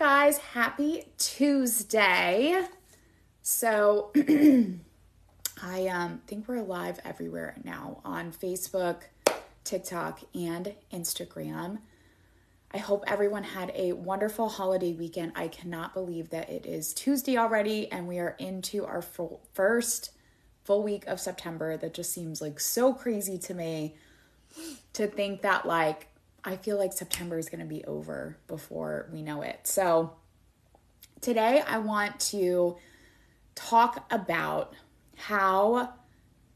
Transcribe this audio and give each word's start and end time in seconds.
guys? 0.00 0.38
Happy 0.38 1.04
Tuesday. 1.18 2.58
So, 3.42 4.10
I 5.62 5.88
um, 5.88 6.22
think 6.26 6.48
we're 6.48 6.62
live 6.62 6.98
everywhere 7.04 7.56
now 7.64 8.00
on 8.02 8.32
Facebook, 8.32 9.02
TikTok, 9.62 10.22
and 10.34 10.74
Instagram. 10.90 11.80
I 12.72 12.78
hope 12.78 13.04
everyone 13.06 13.44
had 13.44 13.72
a 13.74 13.92
wonderful 13.92 14.48
holiday 14.48 14.94
weekend. 14.94 15.32
I 15.36 15.48
cannot 15.48 15.92
believe 15.92 16.30
that 16.30 16.48
it 16.48 16.64
is 16.64 16.94
Tuesday 16.94 17.36
already 17.36 17.92
and 17.92 18.08
we 18.08 18.20
are 18.20 18.36
into 18.38 18.86
our 18.86 19.02
full, 19.02 19.42
first 19.52 20.12
full 20.64 20.82
week 20.82 21.06
of 21.08 21.20
September. 21.20 21.76
That 21.76 21.92
just 21.92 22.10
seems 22.10 22.40
like 22.40 22.58
so 22.58 22.94
crazy 22.94 23.36
to 23.36 23.52
me 23.52 23.96
to 24.94 25.06
think 25.06 25.42
that, 25.42 25.66
like, 25.66 26.06
I 26.44 26.56
feel 26.56 26.78
like 26.78 26.92
September 26.92 27.38
is 27.38 27.48
going 27.48 27.60
to 27.60 27.66
be 27.66 27.84
over 27.84 28.36
before 28.46 29.08
we 29.12 29.22
know 29.22 29.42
it. 29.42 29.60
So, 29.64 30.14
today 31.20 31.62
I 31.66 31.78
want 31.78 32.18
to 32.20 32.76
talk 33.54 34.06
about 34.10 34.74
how 35.16 35.92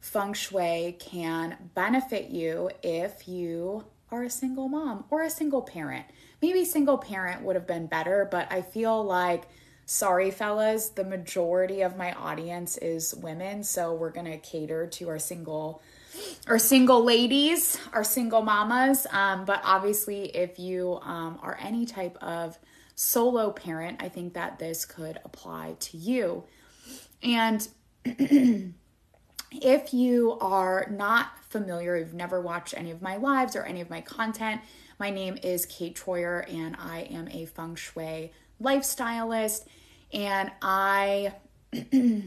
feng 0.01 0.33
shui 0.33 0.97
can 0.99 1.71
benefit 1.75 2.31
you 2.31 2.71
if 2.83 3.29
you 3.29 3.85
are 4.11 4.25
a 4.25 4.31
single 4.31 4.69
mom 4.69 5.05
or 5.11 5.23
a 5.23 5.31
single 5.31 5.63
parent. 5.63 6.07
Maybe 6.41 6.65
single 6.65 6.99
parent 6.99 7.43
would 7.43 7.57
have 7.57 7.67
been 7.67 7.87
better, 7.87 8.29
but 8.31 8.51
I 8.51 8.63
feel 8.63 9.03
like 9.03 9.45
sorry 9.87 10.31
fellas, 10.31 10.91
the 10.91 11.05
majority 11.05 11.83
of 11.83 11.97
my 11.97 12.13
audience 12.13 12.77
is 12.79 13.15
women, 13.15 13.63
so 13.65 13.95
we're 13.95 14.11
going 14.11 14.31
to 14.31 14.39
cater 14.39 14.87
to 14.87 15.09
our 15.09 15.19
single 15.19 15.83
our 16.47 16.59
single 16.59 17.03
ladies, 17.03 17.79
our 17.93 18.05
single 18.05 18.43
mamas. 18.43 19.07
Um, 19.11 19.45
but 19.45 19.61
obviously, 19.65 20.25
if 20.37 20.59
you 20.59 20.99
um, 21.03 21.39
are 21.43 21.59
any 21.61 21.87
type 21.87 22.17
of 22.23 22.59
solo 22.95 23.51
parent, 23.51 24.03
I 24.03 24.09
think 24.09 24.35
that 24.35 24.59
this 24.59 24.85
could 24.85 25.21
apply 25.25 25.77
to 25.81 25.97
you. 25.97 26.45
And 27.23 27.67
if 28.05 29.95
you 29.95 30.39
are 30.41 30.87
not 30.91 31.39
familiar, 31.49 31.97
you've 31.97 32.15
never 32.15 32.41
watched 32.41 32.75
any 32.77 32.91
of 32.91 33.01
my 33.03 33.17
lives 33.17 33.57
or 33.57 33.63
any 33.63 33.81
of 33.81 33.91
my 33.91 34.01
content, 34.01 34.61
my 34.99 35.11
name 35.11 35.39
is 35.43 35.67
Kate 35.67 35.97
Troyer 35.97 36.45
and 36.53 36.77
I 36.79 37.01
am 37.11 37.29
a 37.29 37.47
feng 37.47 37.75
shui 37.75 38.33
lifestylist. 38.63 39.65
And 40.13 40.53
I 40.63 41.35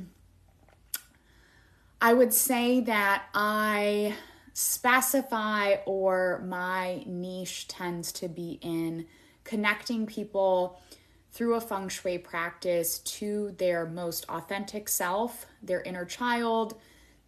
I 2.01 2.13
would 2.13 2.33
say 2.33 2.81
that 2.81 3.23
I 3.33 4.15
specify 4.53 5.77
or 5.85 6.43
my 6.45 7.03
niche 7.05 7.67
tends 7.67 8.11
to 8.13 8.27
be 8.27 8.59
in 8.61 9.05
connecting 9.43 10.05
people 10.05 10.81
through 11.31 11.55
a 11.55 11.61
feng 11.61 11.89
shui 11.89 12.17
practice 12.17 12.99
to 12.99 13.55
their 13.57 13.85
most 13.85 14.25
authentic 14.29 14.89
self, 14.89 15.45
their 15.61 15.81
inner 15.81 16.05
child, 16.05 16.75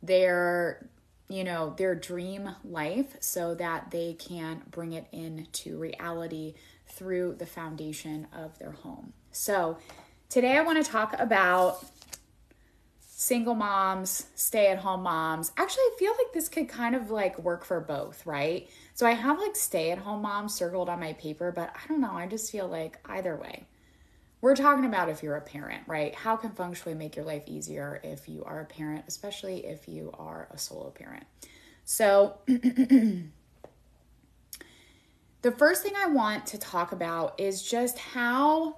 their 0.01 0.89
you 1.29 1.43
know, 1.43 1.75
their 1.77 1.93
dream 1.93 2.49
life 2.63 3.15
so 3.19 3.53
that 3.53 3.91
they 3.91 4.13
can 4.13 4.63
bring 4.71 4.93
it 4.93 5.05
into 5.11 5.77
reality 5.77 6.55
through 6.87 7.35
the 7.35 7.45
foundation 7.45 8.27
of 8.33 8.57
their 8.57 8.71
home. 8.71 9.13
So, 9.31 9.77
today 10.27 10.57
I 10.57 10.61
want 10.61 10.83
to 10.83 10.91
talk 10.91 11.13
about 11.19 11.85
single 13.19 13.53
moms, 13.53 14.27
stay 14.35 14.67
at 14.67 14.77
home 14.77 15.03
moms. 15.03 15.51
Actually, 15.57 15.81
I 15.81 15.95
feel 15.99 16.13
like 16.13 16.31
this 16.33 16.47
could 16.47 16.69
kind 16.69 16.95
of 16.95 17.11
like 17.11 17.37
work 17.37 17.65
for 17.65 17.81
both, 17.81 18.25
right? 18.25 18.69
So 18.93 19.05
I 19.05 19.11
have 19.11 19.37
like 19.37 19.57
stay 19.57 19.91
at 19.91 19.97
home 19.97 20.21
moms 20.21 20.53
circled 20.53 20.87
on 20.87 21.01
my 21.01 21.11
paper, 21.11 21.51
but 21.51 21.69
I 21.75 21.85
don't 21.89 21.99
know. 21.99 22.13
I 22.13 22.27
just 22.27 22.49
feel 22.49 22.69
like 22.69 22.97
either 23.03 23.35
way. 23.35 23.67
We're 24.39 24.55
talking 24.55 24.85
about 24.85 25.09
if 25.09 25.21
you're 25.21 25.35
a 25.35 25.41
parent, 25.41 25.83
right? 25.85 26.15
How 26.15 26.37
can 26.37 26.51
feng 26.51 26.73
shui 26.73 26.93
make 26.93 27.17
your 27.17 27.25
life 27.25 27.43
easier 27.45 27.99
if 28.05 28.29
you 28.29 28.45
are 28.45 28.61
a 28.61 28.65
parent, 28.65 29.03
especially 29.09 29.65
if 29.65 29.89
you 29.89 30.11
are 30.17 30.47
a 30.51 30.57
solo 30.57 30.89
parent? 30.89 31.25
So, 31.83 32.37
the 32.47 33.21
first 35.57 35.83
thing 35.83 35.93
I 35.97 36.07
want 36.07 36.45
to 36.45 36.57
talk 36.57 36.93
about 36.93 37.37
is 37.37 37.61
just 37.61 37.97
how 37.97 38.77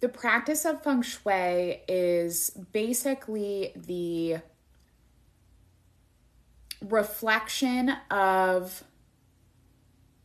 the 0.00 0.08
practice 0.08 0.64
of 0.64 0.82
feng 0.82 1.02
shui 1.02 1.82
is 1.88 2.50
basically 2.72 3.72
the 3.76 4.38
reflection 6.80 7.90
of 8.10 8.82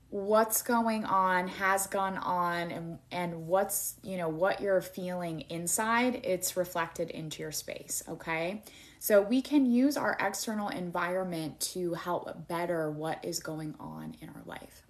what's 0.09 0.62
going 0.62 1.03
on 1.03 1.50
has 1.50 1.88
gone 1.88 2.18
on 2.18 2.72
and 2.72 3.00
and 3.12 3.47
what's 3.47 3.96
you 4.02 4.16
know 4.16 4.30
what 4.30 4.62
you're 4.62 4.80
feeling 4.80 5.41
inside 5.50 6.22
it's 6.24 6.56
reflected 6.56 7.09
into 7.09 7.41
your 7.41 7.52
space 7.52 8.02
okay? 8.08 8.64
So 9.06 9.22
we 9.22 9.44
can 9.44 9.68
use 9.72 9.97
our 9.97 10.18
external 10.19 10.69
environment 10.69 11.59
to 11.74 11.94
help 11.94 12.47
better 12.47 12.90
what 12.90 13.24
is 13.24 13.40
going 13.40 13.75
on 13.80 14.16
in 14.19 14.30
our 14.30 14.41
life. 14.47 14.81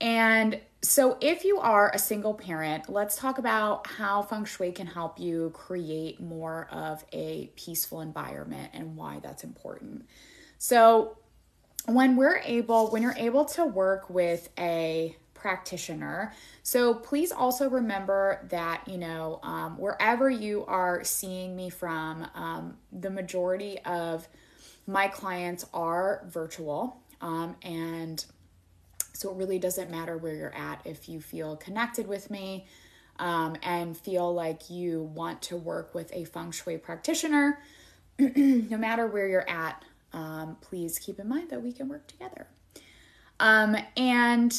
And 0.00 0.58
so, 0.82 1.18
if 1.20 1.44
you 1.44 1.58
are 1.58 1.90
a 1.92 1.98
single 1.98 2.32
parent, 2.32 2.88
let's 2.88 3.14
talk 3.14 3.36
about 3.36 3.86
how 3.86 4.22
feng 4.22 4.46
shui 4.46 4.72
can 4.72 4.86
help 4.86 5.20
you 5.20 5.50
create 5.52 6.20
more 6.20 6.68
of 6.72 7.04
a 7.12 7.50
peaceful 7.54 8.00
environment 8.00 8.70
and 8.72 8.96
why 8.96 9.20
that's 9.22 9.44
important. 9.44 10.06
So, 10.56 11.18
when 11.84 12.16
we're 12.16 12.38
able, 12.38 12.88
when 12.90 13.02
you're 13.02 13.14
able 13.18 13.44
to 13.46 13.66
work 13.66 14.08
with 14.08 14.48
a 14.58 15.16
practitioner, 15.34 16.32
so 16.62 16.94
please 16.94 17.30
also 17.30 17.68
remember 17.68 18.46
that, 18.50 18.88
you 18.88 18.96
know, 18.96 19.40
um, 19.42 19.76
wherever 19.78 20.30
you 20.30 20.64
are 20.66 21.04
seeing 21.04 21.56
me 21.56 21.68
from, 21.68 22.26
um, 22.34 22.78
the 22.90 23.10
majority 23.10 23.78
of 23.80 24.26
my 24.86 25.08
clients 25.08 25.66
are 25.74 26.24
virtual. 26.26 27.02
Um, 27.20 27.56
and 27.62 28.24
so 29.20 29.30
it 29.30 29.36
really 29.36 29.58
doesn't 29.58 29.90
matter 29.90 30.16
where 30.16 30.34
you're 30.34 30.54
at 30.54 30.80
if 30.86 31.06
you 31.06 31.20
feel 31.20 31.54
connected 31.54 32.08
with 32.08 32.30
me 32.30 32.66
um, 33.18 33.54
and 33.62 33.94
feel 33.94 34.32
like 34.32 34.70
you 34.70 35.02
want 35.14 35.42
to 35.42 35.58
work 35.58 35.94
with 35.94 36.10
a 36.14 36.24
feng 36.24 36.50
shui 36.50 36.78
practitioner. 36.78 37.58
no 38.18 38.78
matter 38.78 39.06
where 39.06 39.28
you're 39.28 39.48
at, 39.48 39.84
um, 40.14 40.56
please 40.62 40.98
keep 40.98 41.18
in 41.18 41.28
mind 41.28 41.50
that 41.50 41.62
we 41.62 41.70
can 41.70 41.86
work 41.86 42.06
together. 42.06 42.46
Um, 43.38 43.76
and 43.94 44.58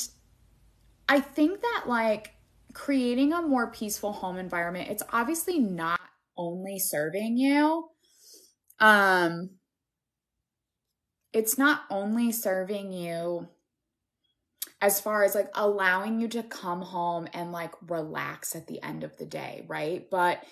I 1.09 1.21
think 1.21 1.61
that 1.61 1.85
like 1.87 2.35
creating 2.73 3.33
a 3.33 3.41
more 3.41 3.71
peaceful 3.71 4.13
home 4.13 4.37
environment, 4.37 4.89
it's 4.91 5.03
obviously 5.11 5.57
not 5.57 5.99
only 6.37 6.77
serving 6.77 7.35
you. 7.37 7.89
Um, 8.79 9.49
it's 11.33 11.57
not 11.57 11.81
only 11.89 12.31
serving 12.31 12.91
you 12.91 13.47
as 14.81 14.99
far 14.99 15.23
as 15.23 15.35
like 15.35 15.49
allowing 15.53 16.19
you 16.19 16.27
to 16.27 16.43
come 16.43 16.81
home 16.81 17.27
and 17.33 17.51
like 17.51 17.73
relax 17.87 18.55
at 18.55 18.67
the 18.67 18.81
end 18.81 19.03
of 19.03 19.15
the 19.17 19.25
day, 19.25 19.63
right? 19.67 20.09
But 20.09 20.43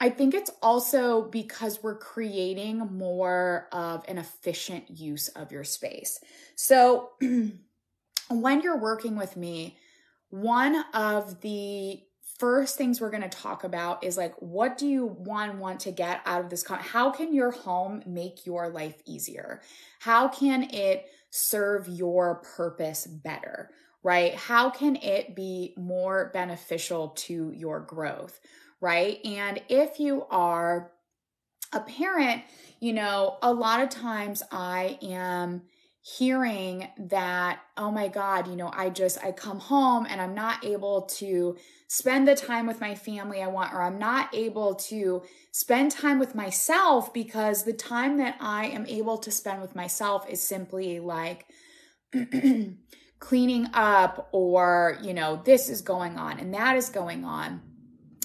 I 0.00 0.08
think 0.08 0.34
it's 0.34 0.50
also 0.62 1.22
because 1.22 1.82
we're 1.82 1.98
creating 1.98 2.78
more 2.78 3.68
of 3.72 4.04
an 4.08 4.18
efficient 4.18 4.88
use 4.88 5.28
of 5.28 5.52
your 5.52 5.64
space. 5.64 6.20
So 6.54 7.10
when 8.30 8.60
you're 8.62 8.78
working 8.78 9.16
with 9.16 9.36
me, 9.36 9.76
one 10.30 10.84
of 10.94 11.40
the 11.40 12.00
first 12.38 12.78
things 12.78 13.00
we're 13.00 13.10
going 13.10 13.22
to 13.22 13.28
talk 13.28 13.64
about 13.64 14.02
is 14.02 14.16
like 14.16 14.34
what 14.38 14.78
do 14.78 14.86
you 14.86 15.04
one 15.04 15.58
want 15.58 15.78
to 15.80 15.90
get 15.90 16.22
out 16.24 16.40
of 16.42 16.48
this 16.48 16.64
how 16.66 17.10
can 17.10 17.34
your 17.34 17.50
home 17.50 18.02
make 18.06 18.46
your 18.46 18.70
life 18.70 18.94
easier 19.04 19.60
how 19.98 20.26
can 20.26 20.62
it 20.70 21.04
serve 21.30 21.88
your 21.88 22.36
purpose 22.56 23.06
better, 23.06 23.70
right? 24.02 24.34
How 24.34 24.70
can 24.70 24.96
it 24.96 25.34
be 25.34 25.74
more 25.76 26.30
beneficial 26.32 27.08
to 27.08 27.52
your 27.54 27.80
growth, 27.80 28.40
right? 28.80 29.18
And 29.24 29.62
if 29.68 30.00
you 30.00 30.26
are 30.30 30.92
a 31.72 31.80
parent, 31.80 32.42
you 32.80 32.92
know, 32.92 33.38
a 33.42 33.52
lot 33.52 33.80
of 33.80 33.90
times 33.90 34.42
I 34.50 34.98
am 35.02 35.62
hearing 36.02 36.88
that 36.98 37.60
oh 37.76 37.90
my 37.90 38.08
god 38.08 38.48
you 38.48 38.56
know 38.56 38.70
i 38.74 38.88
just 38.88 39.22
i 39.22 39.30
come 39.30 39.58
home 39.58 40.06
and 40.08 40.18
i'm 40.18 40.34
not 40.34 40.64
able 40.64 41.02
to 41.02 41.56
spend 41.88 42.26
the 42.26 42.34
time 42.34 42.66
with 42.66 42.80
my 42.80 42.94
family 42.94 43.42
i 43.42 43.46
want 43.46 43.74
or 43.74 43.82
i'm 43.82 43.98
not 43.98 44.34
able 44.34 44.74
to 44.74 45.22
spend 45.52 45.90
time 45.90 46.18
with 46.18 46.34
myself 46.34 47.12
because 47.12 47.64
the 47.64 47.72
time 47.74 48.16
that 48.16 48.34
i 48.40 48.64
am 48.64 48.86
able 48.86 49.18
to 49.18 49.30
spend 49.30 49.60
with 49.60 49.76
myself 49.76 50.26
is 50.28 50.40
simply 50.40 51.00
like 51.00 51.44
cleaning 53.20 53.68
up 53.74 54.28
or 54.32 54.98
you 55.02 55.14
know 55.14 55.40
this 55.44 55.68
is 55.68 55.82
going 55.82 56.18
on 56.18 56.40
and 56.40 56.52
that 56.54 56.76
is 56.76 56.88
going 56.88 57.24
on. 57.24 57.60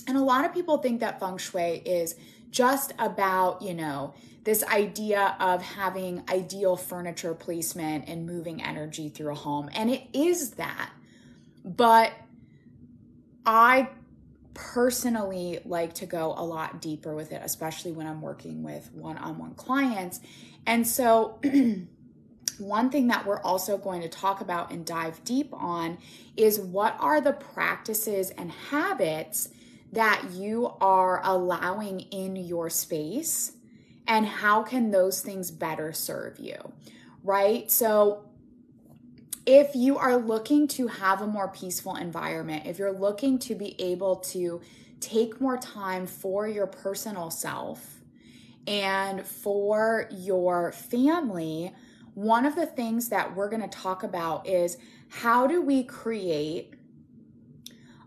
And 0.08 0.18
a 0.18 0.22
lot 0.22 0.46
of 0.46 0.54
people 0.54 0.78
think 0.78 1.02
that 1.02 1.20
feng 1.20 1.38
shui 1.38 1.82
is 1.86 2.16
just 2.50 2.94
about 2.98 3.62
you 3.62 3.74
know 3.74 4.16
this 4.46 4.64
idea 4.64 5.36
of 5.40 5.62
having 5.62 6.24
ideal 6.30 6.78
furniture 6.78 7.34
placement 7.34 8.08
and 8.08 8.28
moving 8.28 8.62
energy 8.62 9.10
through 9.10 9.32
a 9.32 9.36
home. 9.36 9.70
And 9.74 9.90
it 9.90 10.04
is 10.14 10.52
that. 10.52 10.92
But 11.66 12.14
I 13.44 13.90
personally 14.54 15.60
like 15.66 15.94
to 15.96 16.06
go 16.06 16.36
a 16.38 16.46
lot 16.46 16.80
deeper 16.80 17.16
with 17.16 17.32
it, 17.32 17.42
especially 17.44 17.92
when 17.92 18.06
I'm 18.06 18.22
working 18.22 18.64
with 18.64 18.92
one 18.94 19.18
on 19.18 19.40
one 19.40 19.56
clients. 19.56 20.20
And 20.66 20.88
so, 20.88 21.40
one 22.60 22.90
thing 22.90 23.08
that 23.08 23.26
we're 23.26 23.42
also 23.42 23.78
going 23.78 24.02
to 24.02 24.08
talk 24.08 24.42
about 24.42 24.72
and 24.72 24.86
dive 24.86 25.24
deep 25.26 25.50
on 25.54 25.98
is 26.38 26.60
what 26.60 26.96
are 27.00 27.20
the 27.20 27.34
practices 27.34 28.30
and 28.30 28.52
habits 28.52 29.50
that 29.92 30.24
you 30.32 30.72
are 30.80 31.20
allowing 31.24 32.00
in 32.00 32.36
your 32.36 32.70
space 32.70 33.55
and 34.08 34.26
how 34.26 34.64
can 34.64 34.92
those 34.92 35.22
things 35.22 35.52
better 35.52 35.94
serve 35.94 36.40
you, 36.40 36.58
right? 37.24 37.70
So, 37.72 38.26
if 39.46 39.76
you 39.76 39.98
are 39.98 40.18
looking 40.18 40.68
to 40.70 40.88
have 40.88 41.22
a 41.22 41.28
more 41.28 41.48
peaceful 41.48 41.96
environment, 41.96 42.66
if 42.66 42.80
you're 42.80 42.92
looking 42.92 43.38
to 43.40 43.54
be 43.54 43.80
able 43.80 44.16
to 44.18 44.62
take 45.00 45.40
more 45.40 45.58
time 45.58 46.08
for 46.08 46.48
your 46.48 46.66
personal 46.66 47.30
self 47.30 48.02
and 48.66 49.26
for 49.26 50.10
your 50.12 50.72
family, 50.72 51.72
one 52.16 52.46
of 52.46 52.56
the 52.56 52.66
things 52.66 53.10
that 53.10 53.36
we're 53.36 53.50
going 53.50 53.62
to 53.62 53.68
talk 53.68 54.02
about 54.02 54.48
is 54.48 54.78
how 55.10 55.46
do 55.46 55.62
we 55.62 55.84
create 55.84 56.74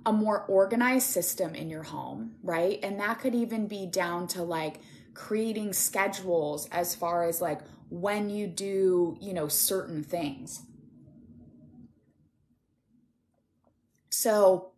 a 0.05 0.13
more 0.13 0.41
organized 0.49 1.07
system 1.07 1.55
in 1.55 1.69
your 1.69 1.83
home, 1.83 2.35
right? 2.43 2.81
And 2.83 2.99
that 2.99 3.21
could 3.21 3.35
even 3.35 3.67
be 3.67 3.87
down 3.87 4.27
to 4.29 4.43
like 4.43 4.81
creating 5.19 5.73
schedules 5.73 6.69
as 6.71 6.95
far 6.95 7.25
as 7.25 7.41
like 7.41 7.61
when 7.91 8.31
you 8.31 8.47
do, 8.47 9.17
you 9.21 9.35
know, 9.35 9.49
certain 9.49 10.05
things. 10.05 10.63
So, 14.11 14.71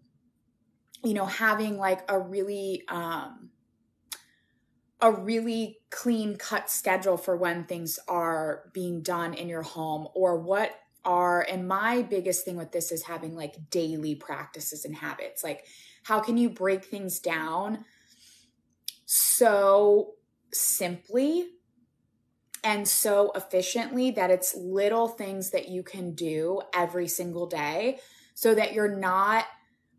you 1.05 1.13
know, 1.13 1.27
having 1.27 1.77
like 1.77 2.01
a 2.09 2.19
really, 2.19 2.85
um, 2.89 3.51
a 5.03 5.13
really 5.13 5.79
clean 5.91 6.37
cut 6.37 6.71
schedule 6.71 7.19
for 7.19 7.37
when 7.37 7.65
things 7.65 7.99
are 8.09 8.65
being 8.73 9.03
done 9.03 9.35
in 9.35 9.49
your 9.49 9.63
home 9.63 10.09
or 10.15 10.39
what 10.39 10.75
are 11.03 11.41
and 11.49 11.67
my 11.67 12.03
biggest 12.03 12.45
thing 12.45 12.57
with 12.57 12.73
this 12.73 12.93
is 12.93 13.03
having 13.05 13.35
like 13.35 13.71
daily 13.71 14.15
practices 14.15 14.85
and 14.85 14.95
habits 14.95 15.43
like 15.43 15.65
how 16.03 16.21
can 16.21 16.37
you 16.37 16.51
break 16.51 16.85
things 16.85 17.19
down 17.21 17.83
so 19.07 20.13
simply 20.53 21.47
and 22.63 22.87
so 22.87 23.33
efficiently 23.35 24.11
that 24.11 24.31
it's 24.31 24.55
little 24.55 25.09
things 25.09 25.51
that 25.51 25.69
you 25.69 25.83
can 25.83 26.15
do 26.15 26.61
every 26.75 27.09
single 27.09 27.47
day 27.47 27.99
so 28.35 28.55
that 28.55 28.75
you're 28.75 28.97
not 28.97 29.47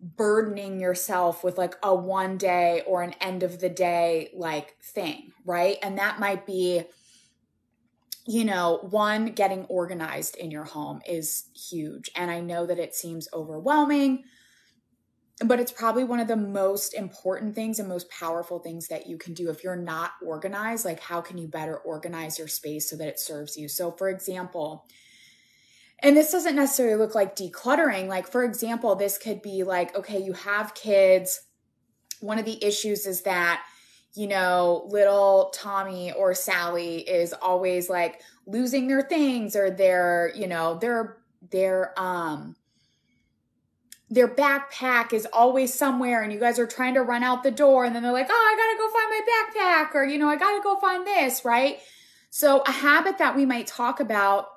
burdening 0.02 0.80
yourself 0.80 1.44
with 1.44 1.58
like 1.58 1.76
a 1.84 1.94
one 1.94 2.38
day 2.38 2.82
or 2.88 3.04
an 3.04 3.14
end 3.22 3.44
of 3.44 3.60
the 3.60 3.70
day 3.70 4.30
like 4.36 4.76
thing, 4.82 5.32
right? 5.46 5.78
And 5.84 5.98
that 5.98 6.20
might 6.20 6.46
be 6.46 6.84
you 8.28 8.46
know, 8.46 8.88
one 8.92 9.28
getting 9.28 9.66
organized 9.66 10.36
in 10.36 10.52
your 10.52 10.64
home 10.64 11.02
is 11.08 11.46
huge. 11.56 12.12
And 12.16 12.30
I 12.30 12.40
know 12.40 12.66
that 12.66 12.78
it 12.78 12.94
seems 12.94 13.28
overwhelming, 13.34 14.24
but 15.46 15.60
it's 15.60 15.72
probably 15.72 16.04
one 16.04 16.20
of 16.20 16.28
the 16.28 16.36
most 16.36 16.94
important 16.94 17.56
things 17.56 17.80
and 17.80 17.90
most 17.90 18.10
powerful 18.10 18.60
things 18.60 18.88
that 18.88 19.08
you 19.08 19.18
can 19.18 19.34
do 19.34 19.50
if 19.50 19.64
you're 19.64 19.76
not 19.76 20.12
organized. 20.24 20.86
Like, 20.86 21.00
how 21.00 21.22
can 21.22 21.38
you 21.38 21.48
better 21.48 21.78
organize 21.78 22.38
your 22.38 22.48
space 22.48 22.90
so 22.90 22.96
that 22.98 23.08
it 23.08 23.20
serves 23.20 23.58
you? 23.58 23.68
So, 23.68 23.92
for 23.92 24.10
example, 24.10 24.86
and 26.00 26.18
this 26.18 26.32
doesn't 26.32 26.56
necessarily 26.56 26.96
look 26.96 27.16
like 27.16 27.36
decluttering. 27.36 28.08
Like, 28.08 28.28
for 28.28 28.44
example, 28.44 28.96
this 28.96 29.18
could 29.18 29.42
be 29.42 29.64
like, 29.64 29.96
okay, 29.96 30.20
you 30.22 30.34
have 30.34 30.74
kids. 30.74 31.42
One 32.20 32.40
of 32.40 32.46
the 32.46 32.64
issues 32.64 33.06
is 33.06 33.22
that, 33.22 33.64
you 34.14 34.28
know, 34.28 34.88
little 34.90 35.52
Tommy 35.54 36.12
or 36.12 36.34
Sally 36.34 36.98
is 36.98 37.34
always 37.34 37.90
like 37.90 38.22
losing 38.48 38.88
their 38.88 39.04
things 39.04 39.56
or 39.56 39.70
their, 39.70 40.32
you 40.36 40.48
know, 40.48 40.78
their, 40.80 41.18
their, 41.52 41.94
um, 42.00 42.56
their 44.12 44.28
backpack 44.28 45.14
is 45.14 45.26
always 45.32 45.74
somewhere 45.74 46.22
and 46.22 46.34
you 46.34 46.40
guys 46.40 46.60
are 46.60 46.68
trying 46.68 46.96
to 46.96 47.02
run 47.02 47.24
out 47.24 47.44
the 47.44 47.50
door 47.50 47.86
and 47.86 47.96
then 47.96 48.04
they're 48.04 48.12
like, 48.12 48.28
oh, 48.30 48.34
I 48.34 48.56
gotta 48.58 48.78
go 48.78 48.92
find 48.92 49.10
my 49.10 49.90
backpack 49.90 49.96
or, 49.96 50.04
you 50.04 50.20
know, 50.20 50.28
I 50.28 50.36
gotta 50.36 50.62
go 50.62 50.78
find 50.80 51.08
this, 51.08 51.46
right? 51.46 51.80
So 52.30 52.62
a 52.68 52.72
habit 52.72 53.20
that 53.20 53.38
we 53.38 53.46
might 53.46 53.68
talk 53.68 54.02
about 54.02 54.50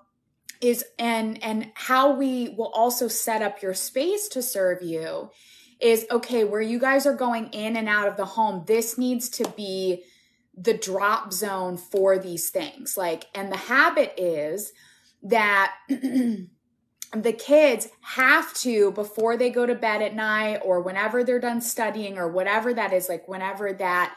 is 0.61 0.85
and 0.99 1.43
and 1.43 1.71
how 1.75 2.15
we 2.15 2.49
will 2.59 2.71
also 2.75 3.06
set 3.06 3.43
up 3.43 3.62
your 3.62 3.75
space 3.75 4.27
to 4.29 4.43
serve 4.43 4.83
you 4.83 5.31
is 5.81 6.06
okay 6.11 6.43
where 6.43 6.61
you 6.61 6.81
guys 6.81 7.06
are 7.06 7.15
going 7.15 7.47
in 7.49 7.77
and 7.77 7.89
out 7.89 8.09
of 8.09 8.17
the 8.17 8.25
home 8.25 8.65
this 8.67 8.97
needs 8.97 9.29
to 9.29 9.49
be 9.56 10.03
the 10.56 10.75
drop 10.75 11.33
zone 11.33 11.77
for 11.77 12.19
these 12.19 12.51
things 12.51 12.97
like 12.97 13.27
and 13.35 13.53
the 13.53 13.56
habit 13.56 14.15
is 14.17 14.73
that 15.23 15.75
the 17.14 17.32
kids 17.32 17.88
have 18.00 18.52
to 18.55 18.90
before 18.93 19.37
they 19.37 19.50
go 19.50 19.66
to 19.66 19.75
bed 19.75 20.02
at 20.02 20.14
night 20.14 20.61
or 20.64 20.81
whenever 20.81 21.22
they're 21.22 21.40
done 21.40 21.61
studying 21.61 22.19
or 22.19 22.28
whatever 22.28 22.75
that 22.75 22.93
is 22.93 23.08
like 23.08 23.28
whenever 23.28 23.72
that 23.72 24.16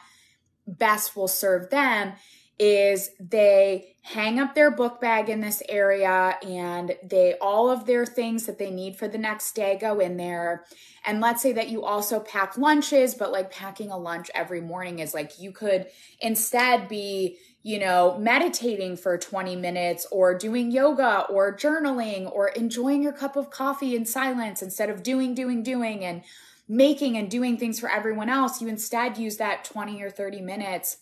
best 0.67 1.15
will 1.15 1.27
serve 1.27 1.69
them 1.69 2.13
is 2.59 3.11
they 3.19 3.95
hang 4.01 4.39
up 4.39 4.55
their 4.55 4.71
book 4.71 4.99
bag 4.99 5.29
in 5.29 5.41
this 5.41 5.61
area 5.69 6.35
and 6.41 6.95
they 7.03 7.35
all 7.39 7.69
of 7.69 7.85
their 7.85 8.05
things 8.05 8.47
that 8.47 8.57
they 8.57 8.71
need 8.71 8.95
for 8.95 9.07
the 9.07 9.17
next 9.17 9.53
day 9.53 9.77
go 9.79 9.99
in 9.99 10.17
there. 10.17 10.65
And 11.05 11.21
let's 11.21 11.41
say 11.41 11.53
that 11.53 11.69
you 11.69 11.83
also 11.83 12.19
pack 12.19 12.57
lunches 12.57 13.13
but 13.13 13.31
like 13.31 13.51
packing 13.51 13.91
a 13.91 13.97
lunch 13.97 14.31
every 14.33 14.61
morning 14.61 14.99
is 14.99 15.13
like 15.13 15.39
you 15.39 15.51
could 15.51 15.85
instead 16.19 16.87
be 16.87 17.37
you 17.67 17.79
know 17.79 18.17
meditating 18.17 18.95
for 18.95 19.17
20 19.17 19.55
minutes 19.55 20.07
or 20.11 20.37
doing 20.37 20.71
yoga 20.71 21.25
or 21.29 21.55
journaling 21.55 22.31
or 22.31 22.49
enjoying 22.49 23.03
your 23.03 23.11
cup 23.11 23.35
of 23.35 23.49
coffee 23.49 23.95
in 23.95 24.05
silence 24.05 24.61
instead 24.61 24.89
of 24.89 25.03
doing 25.03 25.33
doing 25.33 25.63
doing 25.63 26.05
and 26.05 26.21
making 26.69 27.17
and 27.17 27.29
doing 27.29 27.57
things 27.57 27.79
for 27.79 27.89
everyone 27.89 28.29
else 28.29 28.61
you 28.61 28.67
instead 28.67 29.17
use 29.17 29.37
that 29.37 29.65
20 29.65 30.01
or 30.01 30.09
30 30.09 30.41
minutes 30.41 30.97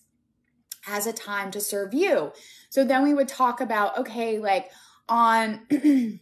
as 0.87 1.07
a 1.07 1.13
time 1.13 1.51
to 1.51 1.61
serve 1.61 1.93
you. 1.93 2.31
So 2.69 2.83
then 2.83 3.03
we 3.03 3.13
would 3.13 3.27
talk 3.27 3.61
about, 3.61 3.97
okay, 3.97 4.39
like 4.39 4.69
on 5.09 5.67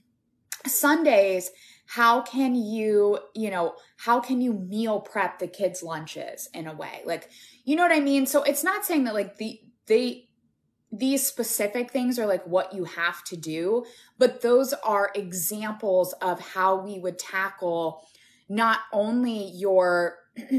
Sundays, 0.66 1.52
how 1.86 2.22
can 2.22 2.56
you, 2.56 3.20
you 3.36 3.52
know, 3.52 3.76
how 3.98 4.20
can 4.20 4.42
you 4.42 4.54
meal 4.54 5.00
prep 5.00 5.40
the 5.40 5.48
kids' 5.48 5.84
lunches 5.84 6.50
in 6.54 6.68
a 6.68 6.74
way? 6.74 7.02
Like, 7.06 7.30
you 7.66 7.76
know 7.76 7.84
what 7.84 7.96
I 7.96 8.00
mean? 8.00 8.26
So 8.26 8.44
it's 8.44 8.64
not 8.64 8.86
saying 8.86 9.04
that 9.04 9.14
like 9.14 9.38
the, 9.38 9.60
they, 9.86 10.30
these 10.96 11.26
specific 11.26 11.90
things 11.90 12.20
are 12.20 12.28
like 12.28 12.46
what 12.46 12.74
you 12.74 12.86
have 12.86 13.24
to 13.24 13.36
do, 13.36 13.84
but 14.20 14.42
those 14.42 14.74
are 14.74 15.12
examples 15.16 16.14
of 16.22 16.40
how 16.40 16.76
we 16.80 17.00
would 17.00 17.18
tackle 17.18 18.08
not 18.48 18.82
only 18.92 19.50
your 19.56 20.20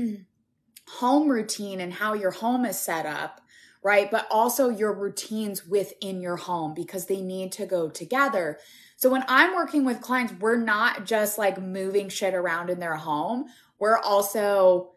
home 0.89 1.29
routine 1.29 1.81
and 1.81 1.93
how 1.93 2.15
your 2.15 2.33
home 2.33 2.65
is 2.65 2.77
set 2.77 3.07
up, 3.07 3.43
right? 3.85 4.11
But 4.11 4.27
also 4.29 4.71
your 4.71 4.93
routines 4.93 5.65
within 5.67 6.21
your 6.21 6.37
home 6.37 6.75
because 6.75 7.07
they 7.07 7.21
need 7.21 7.53
to 7.53 7.67
go 7.67 7.89
together. 7.89 8.59
So 8.97 9.11
when 9.11 9.25
I'm 9.29 9.55
working 9.55 9.85
with 9.85 10.01
clients, 10.01 10.35
we're 10.41 10.57
not 10.57 11.07
just 11.07 11.39
like 11.39 11.63
moving 11.63 12.09
shit 12.09 12.35
around 12.35 12.71
in 12.71 12.81
their 12.81 12.97
home. 12.97 13.45
We're 13.79 13.99
also 13.99 14.94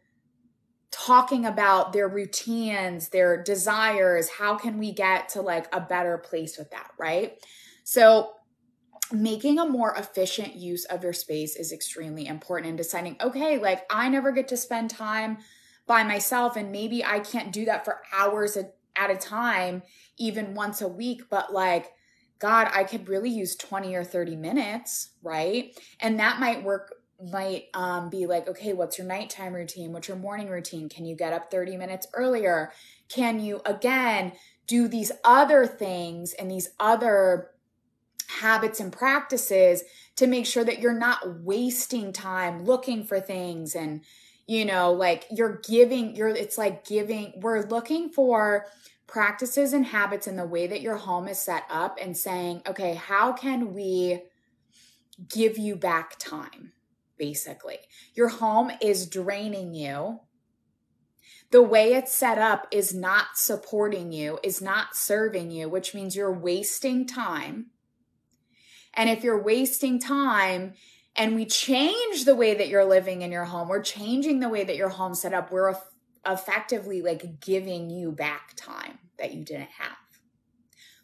talking 0.91 1.45
about 1.45 1.93
their 1.93 2.07
routines, 2.07 3.09
their 3.09 3.41
desires. 3.41 4.29
How 4.29 4.55
can 4.57 4.77
we 4.77 4.91
get 4.91 5.29
to 5.29 5.41
like 5.41 5.67
a 5.73 5.81
better 5.81 6.17
place 6.17 6.57
with 6.57 6.71
that, 6.71 6.91
right? 6.97 7.33
So 7.83 8.33
making 9.11 9.59
a 9.59 9.65
more 9.65 9.93
efficient 9.95 10.55
use 10.55 10.85
of 10.85 11.03
your 11.03 11.13
space 11.13 11.55
is 11.55 11.71
extremely 11.71 12.27
important 12.27 12.69
and 12.69 12.77
deciding, 12.77 13.17
okay, 13.21 13.57
like 13.57 13.85
I 13.89 14.09
never 14.09 14.31
get 14.31 14.47
to 14.49 14.57
spend 14.57 14.89
time 14.89 15.37
by 15.85 16.03
myself 16.03 16.57
and 16.57 16.71
maybe 16.71 17.03
I 17.03 17.19
can't 17.19 17.53
do 17.53 17.65
that 17.65 17.85
for 17.85 18.01
hours 18.13 18.57
at 18.57 19.11
a 19.11 19.15
time, 19.15 19.83
even 20.17 20.55
once 20.55 20.81
a 20.81 20.87
week, 20.87 21.23
but 21.29 21.53
like, 21.53 21.91
God, 22.39 22.69
I 22.73 22.83
could 22.83 23.07
really 23.07 23.29
use 23.29 23.55
20 23.55 23.95
or 23.95 24.03
30 24.03 24.35
minutes, 24.35 25.09
right? 25.23 25.75
And 25.99 26.19
that 26.19 26.39
might 26.39 26.63
work, 26.63 26.93
might 27.21 27.65
um, 27.73 28.09
be 28.09 28.25
like, 28.25 28.47
okay, 28.47 28.73
what's 28.73 28.97
your 28.97 29.07
nighttime 29.07 29.53
routine? 29.53 29.91
What's 29.91 30.07
your 30.07 30.17
morning 30.17 30.49
routine? 30.49 30.89
Can 30.89 31.05
you 31.05 31.15
get 31.15 31.33
up 31.33 31.49
30 31.49 31.77
minutes 31.77 32.07
earlier? 32.13 32.71
Can 33.09 33.39
you, 33.39 33.61
again, 33.65 34.33
do 34.67 34.87
these 34.87 35.11
other 35.23 35.65
things 35.65 36.33
and 36.33 36.49
these 36.51 36.69
other 36.79 37.51
habits 38.27 38.79
and 38.79 38.91
practices 38.91 39.83
to 40.17 40.27
make 40.27 40.45
sure 40.45 40.63
that 40.63 40.79
you're 40.79 40.93
not 40.93 41.41
wasting 41.41 42.13
time 42.13 42.65
looking 42.65 43.03
for 43.03 43.19
things 43.19 43.75
and, 43.75 44.01
you 44.45 44.65
know, 44.65 44.91
like 44.91 45.25
you're 45.31 45.61
giving, 45.67 46.15
you're, 46.15 46.29
it's 46.29 46.57
like 46.57 46.85
giving, 46.85 47.33
we're 47.37 47.65
looking 47.67 48.09
for, 48.09 48.67
practices 49.07 49.71
and 49.71 49.85
habits 49.85 50.27
in 50.27 50.35
the 50.35 50.45
way 50.45 50.67
that 50.67 50.81
your 50.81 50.97
home 50.97 51.27
is 51.27 51.39
set 51.39 51.63
up 51.69 51.97
and 51.99 52.15
saying, 52.15 52.61
okay, 52.67 52.93
how 52.93 53.31
can 53.31 53.73
we 53.73 54.21
give 55.29 55.57
you 55.57 55.75
back 55.75 56.19
time? 56.19 56.73
Basically. 57.17 57.77
Your 58.13 58.29
home 58.29 58.71
is 58.81 59.07
draining 59.07 59.73
you. 59.73 60.21
The 61.51 61.63
way 61.63 61.93
it's 61.93 62.13
set 62.13 62.37
up 62.37 62.67
is 62.71 62.93
not 62.93 63.37
supporting 63.37 64.11
you, 64.11 64.39
is 64.43 64.61
not 64.61 64.95
serving 64.95 65.51
you, 65.51 65.69
which 65.69 65.93
means 65.93 66.15
you're 66.15 66.31
wasting 66.31 67.07
time. 67.07 67.67
And 68.93 69.09
if 69.09 69.23
you're 69.23 69.41
wasting 69.41 69.99
time 69.99 70.73
and 71.15 71.35
we 71.35 71.45
change 71.45 72.25
the 72.25 72.35
way 72.35 72.55
that 72.55 72.67
you're 72.67 72.85
living 72.85 73.21
in 73.21 73.31
your 73.31 73.45
home, 73.45 73.69
we're 73.69 73.81
changing 73.81 74.39
the 74.39 74.49
way 74.49 74.63
that 74.63 74.75
your 74.75 74.89
home 74.89 75.15
set 75.15 75.33
up, 75.33 75.51
we're 75.51 75.73
effectively 76.25 77.01
like 77.01 77.39
giving 77.39 77.89
you 77.89 78.11
back 78.11 78.53
time 78.55 78.99
that 79.17 79.33
you 79.33 79.43
didn't 79.45 79.69
have, 79.77 79.97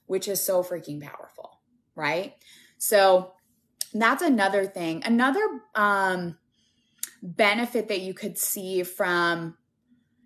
which 0.07 0.27
is 0.27 0.43
so 0.43 0.61
freaking 0.61 1.01
powerful, 1.01 1.61
right? 1.95 2.33
So 2.77 3.33
that's 4.01 4.23
another 4.23 4.65
thing. 4.65 5.03
Another 5.05 5.41
um, 5.75 6.37
benefit 7.21 7.87
that 7.89 8.01
you 8.01 8.13
could 8.13 8.37
see 8.37 8.83
from 8.83 9.55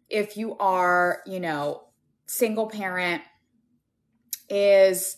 if 0.09 0.37
you 0.37 0.57
are, 0.57 1.21
you 1.25 1.39
know, 1.39 1.83
single 2.27 2.67
parent 2.67 3.21
is 4.49 5.17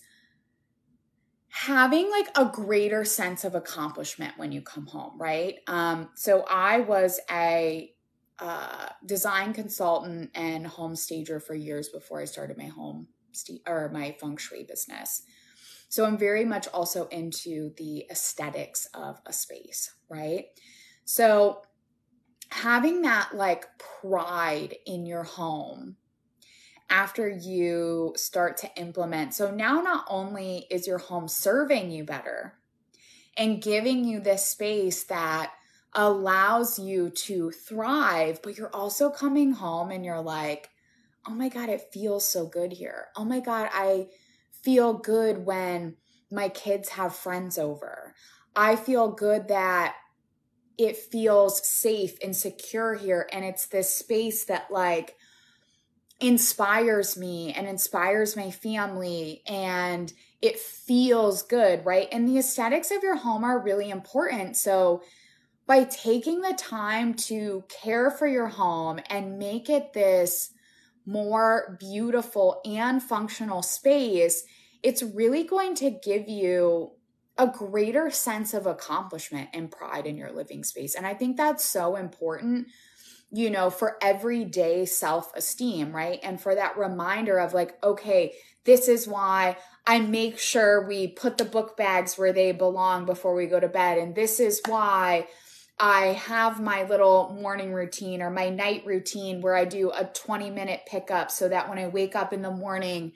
having 1.50 2.10
like 2.10 2.27
a 2.36 2.46
greater 2.46 3.03
sense 3.03 3.44
of 3.44 3.56
accomplishment 3.56 4.34
when 4.38 4.51
you 4.51 4.62
come 4.62 4.88
home, 4.88 5.20
right? 5.20 5.56
Um, 5.68 6.10
so 6.15 6.46
I 6.50 6.79
was 6.79 7.20
a 7.29 7.91
uh, 8.39 8.89
design 9.06 9.53
consultant 9.53 10.32
and 10.34 10.65
home 10.65 10.96
stager 10.96 11.39
for 11.39 11.56
years 11.56 11.89
before 11.89 12.22
I 12.22 12.25
started 12.25 12.58
my 12.58 12.68
home 12.68 13.08
st- 13.34 13.62
or 13.68 13.89
my 13.89 14.15
feng 14.20 14.38
shui 14.38 14.63
business. 14.63 15.24
So 15.89 16.05
I'm 16.05 16.17
very 16.17 16.46
much 16.46 16.67
also 16.67 17.08
into 17.08 17.74
the 17.77 18.05
aesthetics 18.10 18.88
of 18.93 19.19
a 19.25 19.34
space, 19.34 19.91
right? 20.08 20.46
So 21.03 21.63
having 22.51 23.01
that 23.01 23.31
like 23.34 23.65
pride 23.79 24.75
in 24.86 25.05
your 25.05 25.24
home 25.24 25.98
after 26.89 27.27
you 27.27 28.13
start 28.15 28.58
to 28.58 28.69
implement. 28.75 29.34
So 29.34 29.51
now 29.51 29.81
not 29.81 30.05
only 30.10 30.67
is 30.69 30.88
your 30.88 30.98
home 30.98 31.27
serving 31.27 31.91
you 31.91 32.03
better 32.03 32.55
and 33.38 33.62
giving 33.62 34.03
you 34.03 34.19
this 34.19 34.46
space 34.46 35.03
that 35.05 35.53
allows 35.93 36.77
you 36.77 37.10
to 37.10 37.51
thrive, 37.51 38.41
but 38.43 38.58
you're 38.58 38.75
also 38.75 39.10
coming 39.10 39.53
home 39.53 39.91
and 39.91 40.05
you're 40.05 40.22
like, 40.22 40.69
oh 41.27 41.34
my 41.34 41.50
God, 41.50 41.69
it 41.69 41.91
feels 41.93 42.25
so 42.25 42.46
good 42.46 42.74
here. 42.74 43.08
Oh 43.15 43.25
my 43.25 43.39
God, 43.39 43.69
I 43.74 44.08
feel 44.63 44.94
good 44.94 45.46
when 45.46 45.96
my 46.32 46.50
kids 46.50 46.89
have 46.89 47.16
friends 47.16 47.58
over. 47.58 48.13
I 48.56 48.75
feel 48.75 49.12
good 49.12 49.48
that 49.48 49.96
it 50.78 50.98
feels 50.98 51.68
safe 51.68 52.18
and 52.24 52.36
secure 52.36 52.96
here. 52.96 53.28
And 53.32 53.44
it's 53.44 53.68
this 53.68 53.94
space 53.94 54.46
that, 54.46 54.72
like, 54.72 55.16
inspires 56.20 57.18
me 57.18 57.54
and 57.54 57.68
inspires 57.68 58.36
my 58.36 58.51
family 58.51 59.42
and 59.48 60.12
it 60.42 60.60
feels 60.60 61.44
good, 61.44 61.86
right? 61.86 62.08
And 62.12 62.28
the 62.28 62.38
aesthetics 62.38 62.92
of 62.92 63.04
your 63.04 63.16
home 63.16 63.44
are 63.44 63.60
really 63.60 63.89
important. 63.89 64.58
So, 64.58 65.04
by 65.66 65.84
taking 65.84 66.42
the 66.42 66.56
time 66.58 67.13
to 67.13 67.63
care 67.70 68.10
for 68.10 68.25
your 68.25 68.48
home 68.48 69.00
and 69.08 69.38
make 69.38 69.70
it 69.70 69.94
this 69.94 70.51
more 71.10 71.75
beautiful 71.80 72.62
and 72.66 73.01
functional 73.01 73.63
space, 73.63 74.44
it's 74.84 75.01
really 75.01 75.44
going 75.44 75.74
to 75.75 75.89
give 75.89 76.30
you 76.30 76.92
a 77.38 77.48
greater 77.48 78.12
sense 78.12 78.54
of 78.54 78.68
accomplishment 78.68 79.50
and 79.54 79.72
pride 79.72 80.06
in 80.06 80.18
your 80.18 80.32
living 80.32 80.63
space. 80.63 80.94
And 80.94 81.08
I 81.08 81.16
think 81.16 81.36
that's 81.36 81.63
so 81.63 81.96
important, 81.96 82.68
you 83.32 83.50
know, 83.50 83.72
for 83.72 83.98
everyday 84.04 84.86
self 84.86 85.36
esteem, 85.36 85.96
right? 85.96 86.20
And 86.22 86.39
for 86.39 86.54
that 86.54 86.78
reminder 86.78 87.39
of 87.39 87.54
like, 87.54 87.84
okay, 87.84 88.34
this 88.66 88.88
is 88.88 89.08
why 89.08 89.58
I 89.88 90.00
make 90.00 90.38
sure 90.38 90.88
we 90.88 91.08
put 91.08 91.39
the 91.39 91.46
book 91.46 91.75
bags 91.75 92.18
where 92.18 92.34
they 92.34 92.51
belong 92.51 93.06
before 93.06 93.34
we 93.34 93.48
go 93.48 93.60
to 93.60 93.68
bed. 93.68 93.98
And 93.98 94.13
this 94.13 94.39
is 94.39 94.62
why 94.68 95.28
I 95.79 96.07
have 96.07 96.62
my 96.62 96.83
little 96.83 97.38
morning 97.39 97.74
routine 97.74 98.21
or 98.21 98.29
my 98.29 98.50
night 98.50 98.86
routine 98.86 99.41
where 99.41 99.55
I 99.55 99.63
do 99.63 99.91
a 99.91 100.05
20 100.05 100.50
minute 100.50 100.81
pickup 100.86 101.31
so 101.31 101.48
that 101.48 101.69
when 101.69 101.77
I 101.77 101.88
wake 101.88 102.15
up 102.15 102.33
in 102.33 102.41
the 102.41 102.51
morning, 102.51 103.13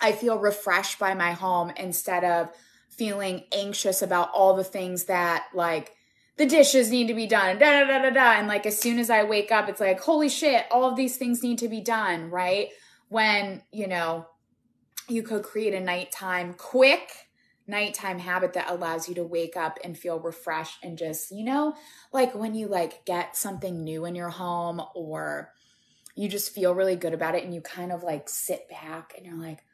I 0.00 0.12
feel 0.12 0.38
refreshed 0.38 0.98
by 0.98 1.14
my 1.14 1.32
home 1.32 1.72
instead 1.76 2.24
of 2.24 2.50
feeling 2.90 3.44
anxious 3.52 4.02
about 4.02 4.30
all 4.34 4.54
the 4.54 4.64
things 4.64 5.04
that 5.04 5.46
like 5.54 5.92
the 6.36 6.46
dishes 6.46 6.90
need 6.90 7.06
to 7.08 7.14
be 7.14 7.26
done, 7.26 7.58
da 7.58 7.80
da 7.80 7.86
da 7.86 8.02
da 8.02 8.10
da. 8.10 8.32
And 8.32 8.46
like 8.46 8.66
as 8.66 8.78
soon 8.78 8.98
as 8.98 9.08
I 9.08 9.22
wake 9.22 9.50
up, 9.50 9.68
it's 9.68 9.80
like, 9.80 10.00
holy 10.00 10.28
shit, 10.28 10.66
all 10.70 10.84
of 10.84 10.96
these 10.96 11.16
things 11.16 11.42
need 11.42 11.58
to 11.58 11.68
be 11.68 11.80
done, 11.80 12.30
right? 12.30 12.68
When, 13.08 13.62
you 13.72 13.86
know, 13.86 14.26
you 15.08 15.22
could 15.22 15.42
create 15.42 15.74
a 15.74 15.80
nighttime 15.80 16.54
quick 16.54 17.23
nighttime 17.66 18.18
habit 18.18 18.52
that 18.52 18.70
allows 18.70 19.08
you 19.08 19.14
to 19.14 19.24
wake 19.24 19.56
up 19.56 19.78
and 19.82 19.96
feel 19.96 20.18
refreshed 20.18 20.78
and 20.82 20.98
just, 20.98 21.30
you 21.30 21.44
know, 21.44 21.74
like 22.12 22.34
when 22.34 22.54
you 22.54 22.66
like 22.66 23.04
get 23.04 23.36
something 23.36 23.82
new 23.82 24.04
in 24.04 24.14
your 24.14 24.28
home 24.28 24.82
or 24.94 25.50
you 26.14 26.28
just 26.28 26.54
feel 26.54 26.74
really 26.74 26.96
good 26.96 27.14
about 27.14 27.34
it 27.34 27.44
and 27.44 27.54
you 27.54 27.60
kind 27.60 27.90
of 27.90 28.02
like 28.02 28.28
sit 28.28 28.68
back 28.68 29.14
and 29.16 29.26
you're 29.26 29.40
like, 29.40 29.64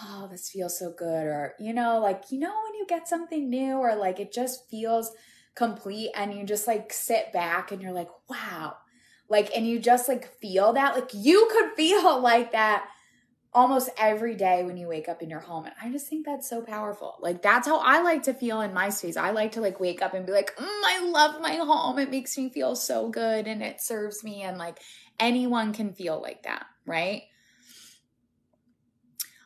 oh, 0.00 0.28
this 0.30 0.48
feels 0.48 0.78
so 0.78 0.94
good. 0.96 1.26
Or, 1.26 1.54
you 1.58 1.72
know, 1.72 1.98
like, 1.98 2.24
you 2.30 2.38
know, 2.38 2.54
when 2.64 2.74
you 2.74 2.86
get 2.88 3.08
something 3.08 3.50
new 3.50 3.74
or 3.74 3.94
like 3.96 4.20
it 4.20 4.32
just 4.32 4.68
feels 4.70 5.12
complete 5.54 6.10
and 6.14 6.32
you 6.32 6.44
just 6.44 6.66
like 6.66 6.92
sit 6.92 7.32
back 7.32 7.72
and 7.72 7.82
you're 7.82 7.92
like, 7.92 8.08
wow. 8.28 8.76
Like, 9.28 9.50
and 9.56 9.66
you 9.66 9.78
just 9.78 10.08
like 10.08 10.26
feel 10.40 10.74
that, 10.74 10.94
like 10.94 11.10
you 11.12 11.48
could 11.52 11.72
feel 11.76 12.20
like 12.22 12.52
that 12.52 12.86
almost 13.54 13.90
every 13.98 14.34
day 14.34 14.64
when 14.64 14.76
you 14.76 14.88
wake 14.88 15.08
up 15.08 15.22
in 15.22 15.28
your 15.28 15.40
home. 15.40 15.66
And 15.66 15.74
I 15.82 15.90
just 15.90 16.08
think 16.08 16.24
that's 16.24 16.48
so 16.48 16.62
powerful. 16.62 17.16
Like, 17.20 17.42
that's 17.42 17.66
how 17.68 17.78
I 17.78 18.00
like 18.00 18.22
to 18.24 18.34
feel 18.34 18.62
in 18.62 18.72
my 18.72 18.88
space. 18.88 19.16
I 19.16 19.30
like 19.30 19.52
to 19.52 19.60
like 19.60 19.78
wake 19.78 20.00
up 20.00 20.14
and 20.14 20.24
be 20.24 20.32
like, 20.32 20.56
mm, 20.56 20.64
I 20.66 21.06
love 21.06 21.40
my 21.40 21.56
home. 21.56 21.98
It 21.98 22.10
makes 22.10 22.36
me 22.38 22.48
feel 22.48 22.74
so 22.74 23.10
good 23.10 23.46
and 23.46 23.62
it 23.62 23.80
serves 23.80 24.24
me. 24.24 24.42
And 24.42 24.56
like 24.56 24.78
anyone 25.20 25.72
can 25.72 25.92
feel 25.92 26.20
like 26.20 26.44
that, 26.44 26.64
right? 26.86 27.22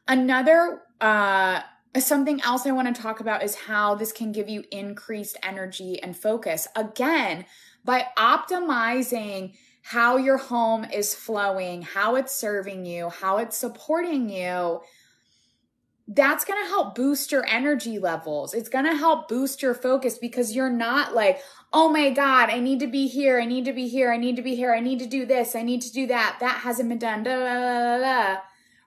Another 0.08 0.82
uh, 1.00 1.62
something 1.98 2.40
else 2.42 2.66
I 2.66 2.70
want 2.70 2.94
to 2.94 3.02
talk 3.02 3.20
about 3.20 3.42
is 3.42 3.54
how 3.54 3.94
this 3.94 4.12
can 4.12 4.32
give 4.32 4.48
you 4.48 4.64
increased 4.70 5.36
energy 5.42 6.00
and 6.02 6.16
focus. 6.16 6.68
Again, 6.76 7.44
by 7.84 8.06
optimizing 8.18 9.54
how 9.90 10.16
your 10.16 10.36
home 10.36 10.84
is 10.84 11.14
flowing, 11.14 11.80
how 11.80 12.16
it's 12.16 12.34
serving 12.34 12.84
you, 12.84 13.08
how 13.08 13.38
it's 13.38 13.56
supporting 13.56 14.28
you, 14.28 14.80
that's 16.08 16.44
going 16.44 16.60
to 16.60 16.68
help 16.68 16.96
boost 16.96 17.30
your 17.30 17.46
energy 17.46 18.00
levels. 18.00 18.52
It's 18.52 18.68
going 18.68 18.86
to 18.86 18.96
help 18.96 19.28
boost 19.28 19.62
your 19.62 19.74
focus 19.74 20.18
because 20.18 20.56
you're 20.56 20.70
not 20.70 21.14
like, 21.14 21.40
oh 21.72 21.88
my 21.88 22.10
God, 22.10 22.50
I 22.50 22.58
need 22.58 22.80
to 22.80 22.88
be 22.88 23.06
here. 23.06 23.40
I 23.40 23.44
need 23.44 23.64
to 23.66 23.72
be 23.72 23.86
here. 23.86 24.12
I 24.12 24.16
need 24.16 24.34
to 24.34 24.42
be 24.42 24.56
here. 24.56 24.74
I 24.74 24.80
need 24.80 24.98
to 24.98 25.06
do 25.06 25.24
this. 25.24 25.54
I 25.54 25.62
need 25.62 25.82
to 25.82 25.92
do 25.92 26.08
that. 26.08 26.38
That 26.40 26.62
hasn't 26.62 26.88
been 26.88 26.98
done. 26.98 27.22
Da, 27.22 27.36
da, 27.36 27.98
da, 27.98 28.40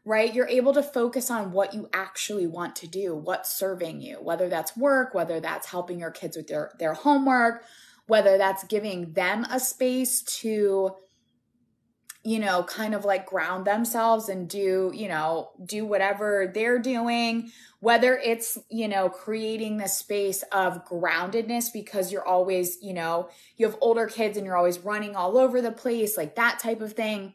right? 0.03 0.33
You're 0.33 0.49
able 0.49 0.73
to 0.73 0.83
focus 0.83 1.31
on 1.31 1.53
what 1.53 1.73
you 1.73 1.89
actually 1.93 2.47
want 2.47 2.75
to 2.75 2.87
do, 2.87 3.15
what's 3.15 3.53
serving 3.53 4.01
you, 4.01 4.15
whether 4.15 4.49
that's 4.49 4.75
work, 4.75 5.13
whether 5.13 5.39
that's 5.39 5.67
helping 5.67 6.01
your 6.01 6.11
kids 6.11 6.35
with 6.35 6.47
their, 6.47 6.73
their 6.77 6.93
homework, 6.93 7.63
whether 8.09 8.37
that's 8.37 8.63
giving 8.65 9.13
them 9.13 9.45
a 9.51 9.59
space 9.59 10.21
to, 10.23 10.95
you 12.23 12.39
know, 12.39 12.63
kind 12.63 12.95
of 12.95 13.05
like 13.05 13.25
ground 13.25 13.65
themselves 13.65 14.29
and 14.29 14.49
do, 14.49 14.91
you 14.93 15.07
know, 15.07 15.51
do 15.63 15.85
whatever 15.85 16.51
they're 16.53 16.79
doing, 16.79 17.51
whether 17.79 18.17
it's, 18.17 18.57
you 18.69 18.87
know, 18.87 19.09
creating 19.09 19.77
the 19.77 19.87
space 19.87 20.43
of 20.51 20.85
groundedness 20.85 21.71
because 21.71 22.11
you're 22.11 22.27
always, 22.27 22.77
you 22.81 22.93
know, 22.93 23.29
you 23.57 23.65
have 23.67 23.77
older 23.79 24.07
kids 24.07 24.35
and 24.37 24.45
you're 24.45 24.57
always 24.57 24.79
running 24.79 25.15
all 25.15 25.37
over 25.37 25.61
the 25.61 25.71
place, 25.71 26.17
like 26.17 26.35
that 26.35 26.59
type 26.59 26.81
of 26.81 26.93
thing. 26.93 27.33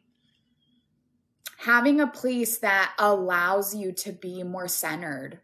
Having 1.58 2.00
a 2.00 2.08
place 2.08 2.58
that 2.58 2.92
allows 2.98 3.74
you 3.74 3.92
to 3.92 4.12
be 4.12 4.42
more 4.42 4.68
centered 4.68 5.40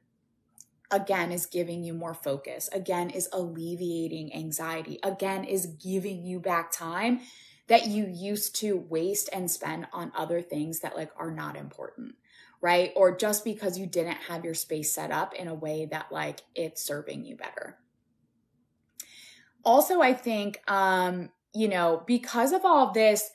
again 0.90 1.32
is 1.32 1.46
giving 1.46 1.84
you 1.84 1.94
more 1.94 2.14
focus 2.14 2.68
again 2.72 3.10
is 3.10 3.28
alleviating 3.32 4.34
anxiety 4.34 4.98
again 5.02 5.44
is 5.44 5.66
giving 5.66 6.24
you 6.24 6.40
back 6.40 6.72
time 6.72 7.20
that 7.68 7.86
you 7.86 8.06
used 8.06 8.56
to 8.56 8.76
waste 8.88 9.28
and 9.32 9.50
spend 9.50 9.86
on 9.92 10.10
other 10.16 10.42
things 10.42 10.80
that 10.80 10.96
like 10.96 11.10
are 11.16 11.30
not 11.30 11.56
important 11.56 12.14
right? 12.60 12.92
Or 12.94 13.16
just 13.16 13.44
because 13.44 13.78
you 13.78 13.86
didn't 13.86 14.18
have 14.28 14.44
your 14.44 14.54
space 14.54 14.92
set 14.92 15.10
up 15.10 15.34
in 15.34 15.48
a 15.48 15.54
way 15.54 15.86
that 15.86 16.12
like 16.12 16.40
it's 16.54 16.84
serving 16.84 17.24
you 17.24 17.36
better. 17.36 17.78
Also 19.62 20.00
i 20.00 20.14
think 20.14 20.58
um 20.70 21.28
you 21.52 21.68
know 21.68 22.02
because 22.06 22.52
of 22.52 22.64
all 22.64 22.88
of 22.88 22.94
this 22.94 23.30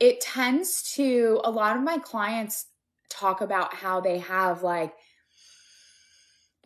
it 0.00 0.20
tends 0.20 0.92
to 0.94 1.40
a 1.44 1.50
lot 1.50 1.76
of 1.76 1.84
my 1.84 1.98
clients 1.98 2.66
talk 3.08 3.40
about 3.40 3.74
how 3.74 4.00
they 4.00 4.18
have 4.18 4.64
like 4.64 4.92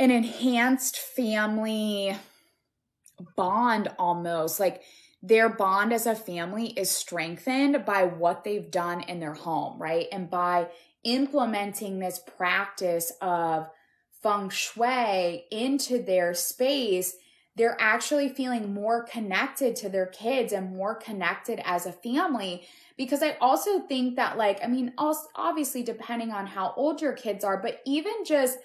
an 0.02 0.10
enhanced 0.10 0.98
family 0.98 2.16
bond 3.36 3.86
almost 4.00 4.58
like 4.58 4.82
their 5.22 5.48
bond 5.48 5.92
as 5.92 6.06
a 6.06 6.14
family 6.16 6.66
is 6.66 6.90
strengthened 6.90 7.84
by 7.86 8.02
what 8.02 8.42
they've 8.42 8.72
done 8.72 9.02
in 9.02 9.20
their 9.20 9.34
home, 9.34 9.80
right? 9.80 10.08
And 10.10 10.28
by 10.28 10.66
implementing 11.04 12.00
this 12.00 12.18
practice 12.36 13.12
of 13.22 13.70
feng 14.24 14.48
shui 14.48 15.44
into 15.52 16.02
their 16.02 16.34
space, 16.34 17.14
they're 17.54 17.76
actually 17.78 18.28
feeling 18.28 18.74
more 18.74 19.04
connected 19.04 19.76
to 19.76 19.88
their 19.88 20.06
kids 20.06 20.52
and 20.52 20.74
more 20.74 20.96
connected 20.96 21.60
as 21.64 21.86
a 21.86 21.92
family. 21.92 22.66
Because 22.96 23.22
I 23.22 23.36
also 23.40 23.78
think 23.78 24.16
that, 24.16 24.36
like, 24.36 24.58
I 24.64 24.66
mean, 24.66 24.94
also, 24.98 25.28
obviously, 25.36 25.84
depending 25.84 26.32
on 26.32 26.46
how 26.46 26.74
old 26.76 27.00
your 27.00 27.12
kids 27.12 27.44
are, 27.44 27.58
but 27.58 27.80
even 27.86 28.24
just 28.24 28.58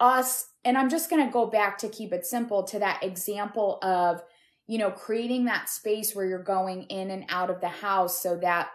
us, 0.00 0.46
and 0.64 0.76
I'm 0.76 0.88
just 0.88 1.10
going 1.10 1.24
to 1.24 1.32
go 1.32 1.46
back 1.46 1.78
to 1.78 1.88
keep 1.88 2.12
it 2.12 2.26
simple 2.26 2.62
to 2.64 2.78
that 2.78 3.02
example 3.02 3.78
of, 3.82 4.22
you 4.66 4.78
know, 4.78 4.90
creating 4.90 5.46
that 5.46 5.68
space 5.68 6.14
where 6.14 6.26
you're 6.26 6.42
going 6.42 6.84
in 6.84 7.10
and 7.10 7.24
out 7.28 7.50
of 7.50 7.60
the 7.60 7.68
house 7.68 8.22
so 8.22 8.36
that 8.38 8.68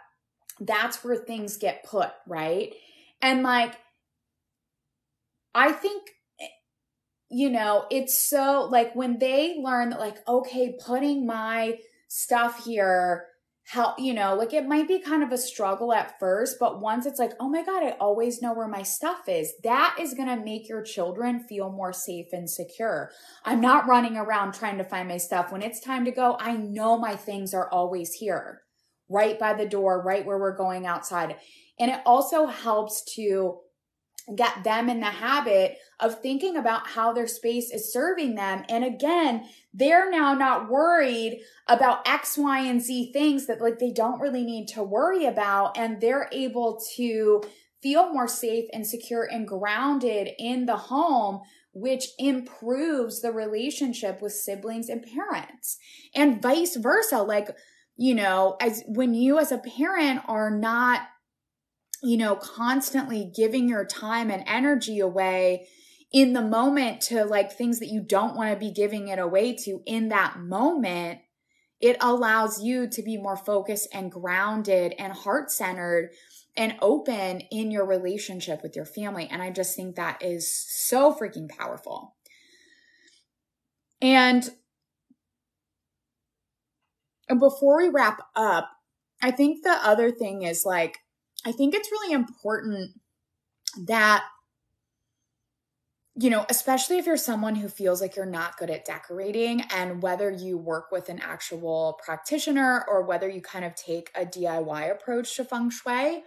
that's 0.60 1.04
where 1.04 1.16
things 1.16 1.58
get 1.58 1.84
put, 1.84 2.12
right? 2.28 2.74
And 3.22 3.44
like, 3.44 3.76
I 5.56 5.72
think, 5.72 6.10
eh, 6.40 6.48
you 7.30 7.50
know, 7.50 7.86
it's 7.92 8.18
so 8.18 8.68
like 8.72 8.96
when 8.96 9.20
they 9.20 9.58
learn 9.60 9.92
that, 9.92 10.00
like, 10.00 10.18
okay, 10.28 10.76
putting 10.84 11.26
my 11.26 11.78
stuff 12.08 12.66
here 12.66 13.28
how 13.66 13.96
you 13.98 14.14
know 14.14 14.36
like 14.36 14.54
it 14.54 14.68
might 14.68 14.88
be 14.88 15.00
kind 15.00 15.24
of 15.24 15.32
a 15.32 15.38
struggle 15.38 15.94
at 15.94 16.20
first 16.20 16.58
but 16.60 16.82
once 16.82 17.06
it's 17.06 17.18
like 17.18 17.32
oh 17.40 17.48
my 17.48 17.64
god 17.64 17.82
i 17.82 17.92
always 17.92 18.42
know 18.42 18.54
where 18.54 18.68
my 18.68 18.84
stuff 18.84 19.30
is 19.30 19.54
that 19.64 19.96
is 20.00 20.14
going 20.14 20.28
to 20.28 20.44
make 20.44 20.68
your 20.68 20.82
children 20.82 21.40
feel 21.48 21.72
more 21.72 21.94
safe 21.94 22.28
and 22.34 22.50
secure. 22.50 23.10
I'm 23.46 23.62
not 23.62 23.88
running 23.88 24.18
around 24.18 24.54
trying 24.54 24.78
to 24.80 24.84
find 24.84 25.08
my 25.08 25.18
stuff. 25.18 25.52
When 25.52 25.62
it's 25.62 25.80
time 25.80 26.06
to 26.06 26.12
go 26.12 26.38
i 26.40 26.54
know 26.58 26.98
my 26.98 27.16
things 27.16 27.54
are 27.54 27.70
always 27.70 28.14
here 28.14 28.64
right 29.10 29.40
by 29.40 29.54
the 29.54 29.68
door 29.68 30.02
right 30.02 30.26
where 30.26 30.40
we're 30.40 30.58
going 30.58 30.86
outside. 30.86 31.36
And 31.80 31.92
it 31.92 32.02
also 32.06 32.48
helps 32.48 33.04
to 33.16 33.60
get 34.36 34.64
them 34.64 34.90
in 34.90 35.00
the 35.00 35.06
habit 35.06 35.78
of 36.00 36.22
thinking 36.22 36.58
about 36.58 36.88
how 36.88 37.14
their 37.14 37.28
space 37.28 37.72
is 37.72 37.92
serving 37.92 38.36
them. 38.36 38.64
And 38.70 38.84
again, 38.84 39.48
they're 39.74 40.10
now 40.10 40.34
not 40.34 40.70
worried 40.70 41.42
about 41.68 42.08
X, 42.08 42.38
Y, 42.38 42.60
and 42.60 42.82
Z 42.82 43.12
things 43.12 43.48
that 43.48 43.62
like 43.62 43.80
they 43.80 43.92
don't 43.92 44.22
really 44.22 44.44
need 44.44 44.68
to 44.70 44.84
worry 44.84 45.26
about. 45.26 45.78
And 45.78 46.00
they're 46.00 46.30
able 46.32 46.82
to 46.96 47.44
feel 47.82 48.12
more 48.14 48.28
safe 48.28 48.70
and 48.74 48.88
secure 48.88 49.28
and 49.30 49.48
grounded 49.48 50.30
in 50.40 50.66
the 50.66 50.78
home, 50.78 51.42
which 51.74 52.08
improves 52.18 53.22
the 53.22 53.32
relationship 53.32 54.22
with 54.22 54.32
siblings 54.32 54.90
and 54.90 55.06
parents 55.06 55.78
and 56.16 56.42
vice 56.42 56.78
versa. 56.78 57.22
Like, 57.22 57.50
you 57.98 58.16
know, 58.16 58.56
as 58.62 58.84
when 58.88 59.14
you 59.14 59.38
as 59.38 59.52
a 59.52 59.58
parent 59.58 60.22
are 60.28 60.50
not 60.50 61.02
you 62.04 62.18
know, 62.18 62.36
constantly 62.36 63.32
giving 63.34 63.70
your 63.70 63.86
time 63.86 64.30
and 64.30 64.44
energy 64.46 65.00
away 65.00 65.68
in 66.12 66.34
the 66.34 66.42
moment 66.42 67.02
to 67.02 67.24
like 67.24 67.52
things 67.52 67.80
that 67.80 67.88
you 67.88 68.02
don't 68.02 68.36
want 68.36 68.52
to 68.52 68.60
be 68.60 68.72
giving 68.72 69.08
it 69.08 69.18
away 69.18 69.56
to 69.56 69.82
in 69.86 70.10
that 70.10 70.38
moment, 70.38 71.20
it 71.80 71.96
allows 72.02 72.62
you 72.62 72.88
to 72.88 73.02
be 73.02 73.18
more 73.18 73.38
focused 73.38 73.88
and 73.94 74.12
grounded 74.12 74.94
and 75.00 75.14
heart 75.14 75.50
centered 75.50 76.12
and 76.56 76.76
open 76.82 77.40
in 77.52 77.72
your 77.72 77.86
relationship 77.86 78.62
with 78.62 78.76
your 78.76 78.86
family. 78.86 79.28
And 79.32 79.42
I 79.42 79.50
just 79.50 79.76
think 79.76 79.96
that 79.96 80.22
is 80.22 80.56
so 80.56 81.14
freaking 81.14 81.50
powerful. 81.50 82.16
And, 84.02 84.48
and 87.30 87.40
before 87.40 87.78
we 87.78 87.90
wrap 87.90 88.20
up, 88.36 88.70
I 89.22 89.32
think 89.32 89.64
the 89.64 89.72
other 89.72 90.12
thing 90.12 90.44
is 90.44 90.66
like, 90.66 91.00
I 91.46 91.52
think 91.52 91.74
it's 91.74 91.92
really 91.92 92.14
important 92.14 92.92
that 93.86 94.24
you 96.16 96.30
know, 96.30 96.46
especially 96.48 97.00
if 97.00 97.08
you're 97.08 97.18
someone 97.18 97.56
who 97.56 97.68
feels 97.68 98.00
like 98.00 98.16
you're 98.16 98.26
not 98.26 98.58
good 98.58 98.70
at 98.70 98.86
decorating, 98.86 99.62
and 99.76 100.02
whether 100.02 100.30
you 100.30 100.58
work 100.58 100.92
with 100.92 101.10
an 101.10 101.20
actual 101.20 102.00
practitioner 102.06 102.86
or 102.88 103.04
whether 103.04 103.28
you 103.28 103.42
kind 103.42 103.66
of 103.66 103.74
take 103.74 104.12
a 104.14 104.24
DIY 104.24 104.92
approach 104.92 105.36
to 105.36 105.44
feng 105.44 105.72
shui, 105.72 106.24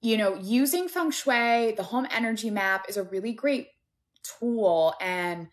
you 0.00 0.16
know, 0.16 0.36
using 0.36 0.86
feng 0.88 1.10
shui, 1.10 1.72
the 1.72 1.82
home 1.82 2.06
energy 2.12 2.50
map 2.50 2.86
is 2.88 2.96
a 2.96 3.02
really 3.02 3.32
great 3.32 3.66
tool 4.22 4.94
and 5.00 5.48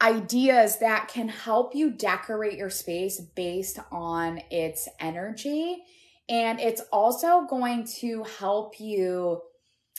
ideas 0.00 0.78
that 0.80 1.08
can 1.08 1.28
help 1.28 1.74
you 1.74 1.90
decorate 1.90 2.58
your 2.58 2.70
space 2.70 3.20
based 3.20 3.78
on 3.90 4.40
its 4.50 4.88
energy. 5.00 5.84
And 6.28 6.60
it's 6.60 6.82
also 6.92 7.46
going 7.48 7.86
to 8.00 8.24
help 8.38 8.80
you 8.80 9.42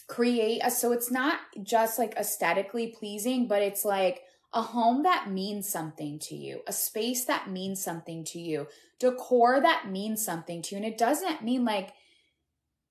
create 0.08 0.62
a, 0.63 0.69
so 0.69 0.91
it's 0.91 1.12
not 1.12 1.39
just 1.63 1.97
like 1.97 2.15
aesthetically 2.17 2.88
pleasing, 2.88 3.47
but 3.47 3.62
it's 3.62 3.86
like 3.86 4.21
a 4.53 4.62
home 4.62 5.03
that 5.03 5.29
means 5.29 5.67
something 5.67 6.19
to 6.19 6.36
you, 6.36 6.62
a 6.67 6.73
space 6.73 7.25
that 7.25 7.49
means 7.49 7.84
something 7.84 8.23
to 8.23 8.39
you, 8.39 8.67
decor 8.99 9.60
that 9.62 9.89
means 9.89 10.23
something 10.23 10.62
to 10.62 10.75
you. 10.75 10.77
And 10.77 10.86
it 10.86 10.97
doesn't 10.97 11.43
mean 11.43 11.65
like, 11.65 11.93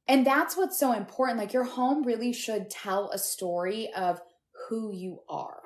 and 0.06 0.26
that's 0.26 0.56
what's 0.56 0.78
so 0.78 0.92
important. 0.92 1.38
Like 1.38 1.52
your 1.52 1.64
home 1.64 2.04
really 2.04 2.32
should 2.32 2.70
tell 2.70 3.10
a 3.10 3.18
story 3.18 3.92
of 3.94 4.20
who 4.68 4.92
you 4.92 5.20
are 5.28 5.63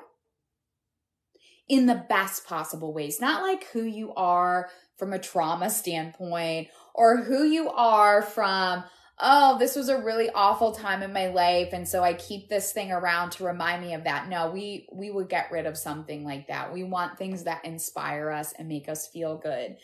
in 1.69 1.87
the 1.87 2.05
best 2.09 2.47
possible 2.47 2.93
ways, 2.93 3.21
not 3.21 3.43
like 3.43 3.65
who 3.69 3.83
you 3.83 4.15
are 4.15 4.71
from 4.97 5.13
a 5.13 5.19
trauma 5.19 5.71
standpoint 5.71 6.69
or 6.95 7.19
who 7.19 7.45
you 7.45 7.69
are 7.71 8.23
from, 8.23 8.83
oh, 9.21 9.59
this 9.59 9.77
was 9.77 9.89
a 9.89 10.03
really 10.03 10.31
awful 10.31 10.73
time 10.73 11.03
in 11.03 11.13
my 11.13 11.29
life 11.29 11.71
and 11.73 11.87
so 11.87 12.03
I 12.03 12.15
keep 12.15 12.49
this 12.49 12.73
thing 12.73 12.91
around 12.91 13.33
to 13.33 13.45
remind 13.45 13.83
me 13.83 13.95
of 13.95 14.05
that. 14.05 14.29
No, 14.29 14.51
we 14.51 14.89
we 14.93 15.11
would 15.11 15.29
get 15.29 15.53
rid 15.53 15.67
of 15.67 15.77
something 15.77 16.25
like 16.25 16.49
that. 16.49 16.73
We 16.73 16.85
want 16.85 17.19
things 17.19 17.45
that 17.45 17.65
inspire 17.65 18.31
us 18.31 18.55
and 18.59 18.69
make 18.69 18.89
us 18.89 19.09
feel 19.09 19.37
good. 19.37 19.77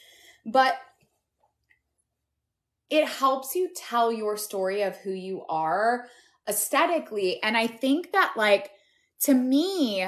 But 0.47 0.77
it 2.91 3.07
helps 3.09 3.55
you 3.55 3.71
tell 3.75 4.13
your 4.13 4.37
story 4.37 4.83
of 4.83 4.97
who 4.97 5.11
you 5.11 5.45
are 5.49 6.07
aesthetically 6.49 7.43
and 7.43 7.57
I 7.57 7.67
think 7.67 8.13
that 8.13 8.35
like 8.37 8.71
to 9.21 9.35
me 9.35 10.07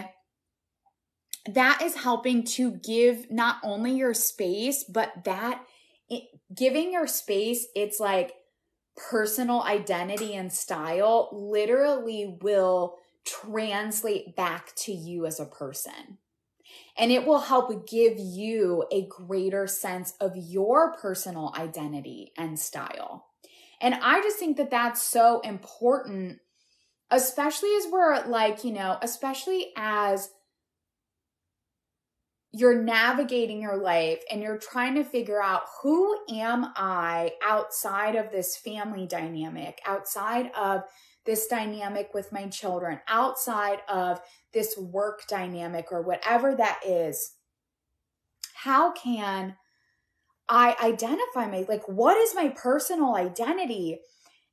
that 1.49 1.83
is 1.83 1.95
helping 1.95 2.45
to 2.45 2.73
give 2.73 3.31
not 3.31 3.57
only 3.63 3.93
your 3.93 4.15
space, 4.15 4.85
but 4.85 5.25
that 5.25 5.65
it, 6.09 6.25
giving 6.55 6.93
your 6.93 7.07
space, 7.07 7.67
it's 7.75 8.01
like 8.01 8.33
personal 8.97 9.63
identity 9.63 10.35
and 10.35 10.53
style 10.53 11.29
literally 11.33 12.39
will 12.41 12.97
translate 13.25 14.35
back 14.35 14.75
to 14.77 14.93
you 14.93 15.27
as 15.27 15.39
a 15.39 15.45
person. 15.45 16.19
And 16.97 17.13
it 17.13 17.27
will 17.27 17.41
help 17.41 17.89
give 17.89 18.19
you 18.19 18.87
a 18.91 19.07
greater 19.07 19.67
sense 19.67 20.15
of 20.21 20.33
your 20.37 20.95
personal 20.95 21.53
identity 21.57 22.33
and 22.37 22.59
style. 22.59 23.27
And 23.81 23.95
I 23.95 24.21
just 24.23 24.39
think 24.39 24.57
that 24.57 24.71
that's 24.71 25.03
so 25.03 25.41
important, 25.41 26.39
especially 27.11 27.75
as 27.77 27.87
we're 27.91 28.27
like, 28.27 28.65
you 28.65 28.73
know, 28.73 28.97
especially 29.03 29.73
as 29.77 30.31
you're 32.59 32.83
navigating 32.83 33.61
your 33.61 33.77
life 33.77 34.23
and 34.31 34.41
you're 34.41 34.57
trying 34.57 34.95
to 34.95 35.05
figure 35.05 35.43
out 35.43 35.65
who 35.83 36.19
am 36.31 36.73
I 36.75 37.33
outside 37.43 38.17
of 38.17 38.31
this 38.31 38.57
family 38.57 39.07
dynamic, 39.07 39.79
outside 39.85 40.51
of 40.57 40.85
this 41.27 41.49
dynamic 41.49 42.15
with 42.15 42.33
my 42.33 42.47
children, 42.47 43.01
outside 43.09 43.81
of 43.91 44.23
this 44.55 44.75
work 44.79 45.27
dynamic 45.29 45.89
or 45.91 46.01
whatever 46.01 46.55
that 46.55 46.81
is. 46.87 47.35
How 48.55 48.93
can 48.93 49.57
I 50.49 50.77
identify 50.83 51.51
my 51.51 51.67
like 51.69 51.87
what 51.87 52.17
is 52.17 52.35
my 52.35 52.49
personal 52.49 53.17
identity? 53.17 53.99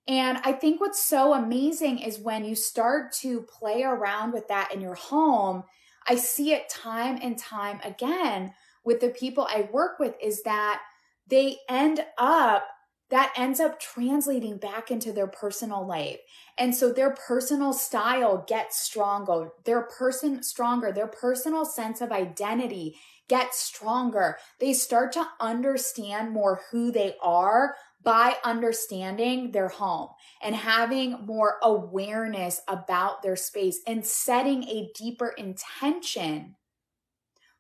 And 0.10 0.39
I 0.44 0.52
think 0.52 0.82
what's 0.82 1.06
so 1.06 1.34
amazing 1.34 2.00
is 2.00 2.20
when 2.20 2.44
you 2.44 2.56
start 2.56 3.13
to 3.22 3.44
play 3.44 3.84
around 3.84 4.34
with 4.34 4.50
that 4.50 4.74
in 4.74 4.82
your 4.82 4.96
home 4.96 5.63
I 6.08 6.16
see 6.16 6.54
it 6.54 6.70
time 6.70 7.20
and 7.22 7.38
time 7.38 7.80
again 7.84 8.54
with 8.84 9.00
the 9.00 9.10
people 9.10 9.48
I 9.50 9.70
work 9.72 10.00
with 10.00 10.16
is 10.22 10.44
that 10.44 10.82
they 11.28 11.58
end 11.70 12.06
up 12.18 12.66
that 13.10 13.34
ends 13.38 13.60
up 13.60 13.80
translating 13.80 14.58
back 14.58 14.89
into 14.89 15.12
their 15.12 15.28
personal 15.28 15.86
life. 15.86 16.18
And 16.58 16.74
so 16.74 16.92
their 16.92 17.12
personal 17.12 17.72
style 17.72 18.44
gets 18.48 18.80
stronger. 18.82 19.52
Their 19.66 19.84
person 19.84 20.42
stronger, 20.42 20.92
their 20.92 21.06
personal 21.06 21.63
sense 21.63 22.02
of 22.02 22.12
identity 22.12 22.96
gets 23.30 23.62
stronger. 23.62 24.38
They 24.60 24.74
start 24.74 25.12
to 25.12 25.28
understand 25.39 26.32
more 26.32 26.62
who 26.72 26.92
they 26.92 27.13
are 27.22 27.76
by 28.04 28.36
understanding 28.44 29.52
their 29.52 29.70
home 29.70 30.10
and 30.42 30.56
having 30.56 31.26
more 31.26 31.58
awareness 31.63 32.62
about 32.68 33.22
their 33.22 33.36
space 33.36 33.80
and 33.88 34.06
setting 34.06 34.63
a 34.63 34.92
deeper 34.96 35.30
intention 35.30 36.56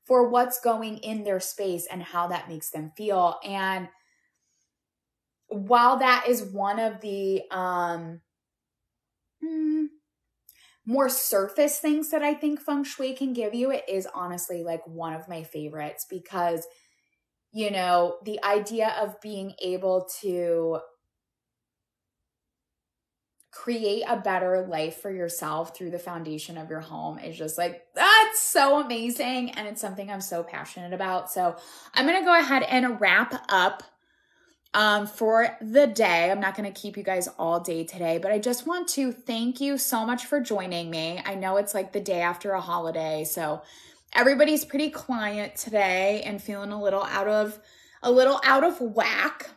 for 0.05 0.29
what's 0.29 0.59
going 0.59 0.97
in 0.97 1.23
their 1.23 1.39
space 1.39 1.87
and 1.89 2.03
how 2.03 2.27
that 2.27 2.49
makes 2.49 2.71
them 2.71 2.91
feel. 2.97 3.39
And 3.43 3.87
while 5.47 5.97
that 5.99 6.25
is 6.27 6.43
one 6.43 6.79
of 6.79 6.99
the 6.99 7.43
um, 7.51 8.19
hmm, 9.41 9.85
more 10.85 11.07
surface 11.07 11.79
things 11.79 12.09
that 12.09 12.21
I 12.21 12.33
think 12.33 12.59
feng 12.59 12.83
shui 12.83 13.13
can 13.13 13.31
give 13.33 13.53
you, 13.53 13.71
it 13.71 13.85
is 13.87 14.07
honestly 14.13 14.63
like 14.63 14.85
one 14.85 15.13
of 15.13 15.29
my 15.29 15.43
favorites 15.43 16.05
because, 16.09 16.67
you 17.53 17.69
know, 17.69 18.17
the 18.25 18.43
idea 18.43 18.95
of 18.99 19.21
being 19.21 19.53
able 19.61 20.09
to 20.21 20.79
create 23.51 24.03
a 24.07 24.17
better 24.17 24.65
life 24.67 24.97
for 24.97 25.11
yourself 25.11 25.77
through 25.77 25.91
the 25.91 25.99
foundation 25.99 26.57
of 26.57 26.71
your 26.71 26.79
home 26.79 27.19
is 27.19 27.37
just 27.37 27.55
like 27.55 27.83
that's 27.93 28.41
so 28.41 28.81
amazing 28.81 29.51
and 29.51 29.67
it's 29.67 29.79
something 29.79 30.09
I'm 30.09 30.21
so 30.21 30.41
passionate 30.41 30.91
about. 30.91 31.31
So, 31.31 31.55
I'm 31.93 32.07
going 32.07 32.19
to 32.19 32.25
go 32.25 32.37
ahead 32.37 32.63
and 32.63 32.99
wrap 32.99 33.45
up 33.49 33.83
um, 34.73 35.05
for 35.05 35.55
the 35.61 35.85
day. 35.85 36.31
I'm 36.31 36.39
not 36.39 36.57
going 36.57 36.71
to 36.71 36.81
keep 36.81 36.97
you 36.97 37.03
guys 37.03 37.27
all 37.37 37.59
day 37.59 37.83
today, 37.83 38.17
but 38.17 38.31
I 38.31 38.39
just 38.39 38.65
want 38.65 38.87
to 38.89 39.11
thank 39.11 39.61
you 39.61 39.77
so 39.77 40.05
much 40.05 40.25
for 40.25 40.39
joining 40.39 40.89
me. 40.89 41.21
I 41.23 41.35
know 41.35 41.57
it's 41.57 41.75
like 41.75 41.93
the 41.93 42.01
day 42.01 42.21
after 42.21 42.53
a 42.53 42.61
holiday, 42.61 43.23
so 43.23 43.61
everybody's 44.13 44.65
pretty 44.65 44.89
quiet 44.89 45.55
today 45.55 46.21
and 46.25 46.41
feeling 46.41 46.71
a 46.71 46.81
little 46.81 47.03
out 47.03 47.27
of 47.27 47.59
a 48.01 48.11
little 48.11 48.39
out 48.43 48.63
of 48.63 48.79
whack. 48.81 49.49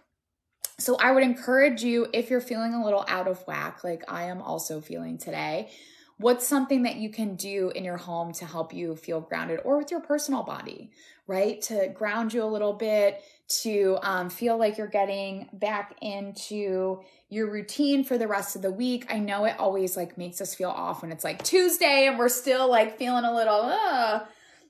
So 0.78 0.96
I 0.96 1.12
would 1.12 1.22
encourage 1.22 1.82
you 1.82 2.06
if 2.12 2.30
you're 2.30 2.40
feeling 2.40 2.74
a 2.74 2.84
little 2.84 3.04
out 3.08 3.28
of 3.28 3.42
whack 3.46 3.82
like 3.82 4.04
I 4.08 4.24
am 4.24 4.42
also 4.42 4.80
feeling 4.80 5.18
today, 5.18 5.70
what's 6.18 6.46
something 6.46 6.84
that 6.84 6.96
you 6.96 7.10
can 7.10 7.34
do 7.34 7.70
in 7.74 7.84
your 7.84 7.96
home 7.96 8.32
to 8.34 8.46
help 8.46 8.72
you 8.72 8.96
feel 8.96 9.20
grounded 9.20 9.60
or 9.64 9.78
with 9.78 9.90
your 9.90 10.00
personal 10.00 10.42
body, 10.42 10.90
right? 11.26 11.60
To 11.62 11.88
ground 11.88 12.32
you 12.32 12.42
a 12.42 12.46
little 12.46 12.72
bit, 12.72 13.22
to 13.62 13.98
um, 14.02 14.30
feel 14.30 14.58
like 14.58 14.78
you're 14.78 14.86
getting 14.86 15.48
back 15.52 15.96
into 16.02 17.00
your 17.28 17.50
routine 17.50 18.04
for 18.04 18.18
the 18.18 18.28
rest 18.28 18.56
of 18.56 18.62
the 18.62 18.70
week. 18.70 19.06
I 19.12 19.18
know 19.18 19.44
it 19.44 19.56
always 19.58 19.96
like 19.96 20.16
makes 20.16 20.40
us 20.40 20.54
feel 20.54 20.70
off 20.70 21.02
when 21.02 21.10
it's 21.10 21.24
like 21.24 21.42
Tuesday 21.42 22.06
and 22.06 22.18
we're 22.18 22.28
still 22.28 22.70
like 22.70 22.98
feeling 22.98 23.24
a 23.24 23.34
little, 23.34 23.60
uh, 23.62 24.20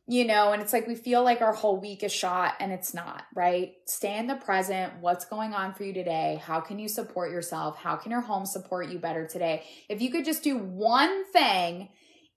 you 0.08 0.24
know, 0.24 0.52
and 0.52 0.62
it's 0.62 0.72
like 0.72 0.86
we 0.86 0.94
feel 0.94 1.24
like 1.24 1.40
our 1.40 1.52
whole 1.52 1.80
week 1.80 2.04
is 2.04 2.12
shot 2.12 2.54
and 2.60 2.70
it's 2.70 2.94
not, 2.94 3.24
right? 3.34 3.72
Stay 3.86 4.16
in 4.16 4.28
the 4.28 4.36
present. 4.36 4.92
What's 5.00 5.24
going 5.24 5.52
on 5.52 5.74
for 5.74 5.82
you 5.82 5.92
today? 5.92 6.40
How 6.44 6.60
can 6.60 6.78
you 6.78 6.88
support 6.88 7.32
yourself? 7.32 7.76
How 7.76 7.96
can 7.96 8.12
your 8.12 8.20
home 8.20 8.46
support 8.46 8.88
you 8.88 9.00
better 9.00 9.26
today? 9.26 9.64
If 9.88 10.00
you 10.00 10.12
could 10.12 10.24
just 10.24 10.44
do 10.44 10.58
one 10.58 11.24
thing 11.32 11.88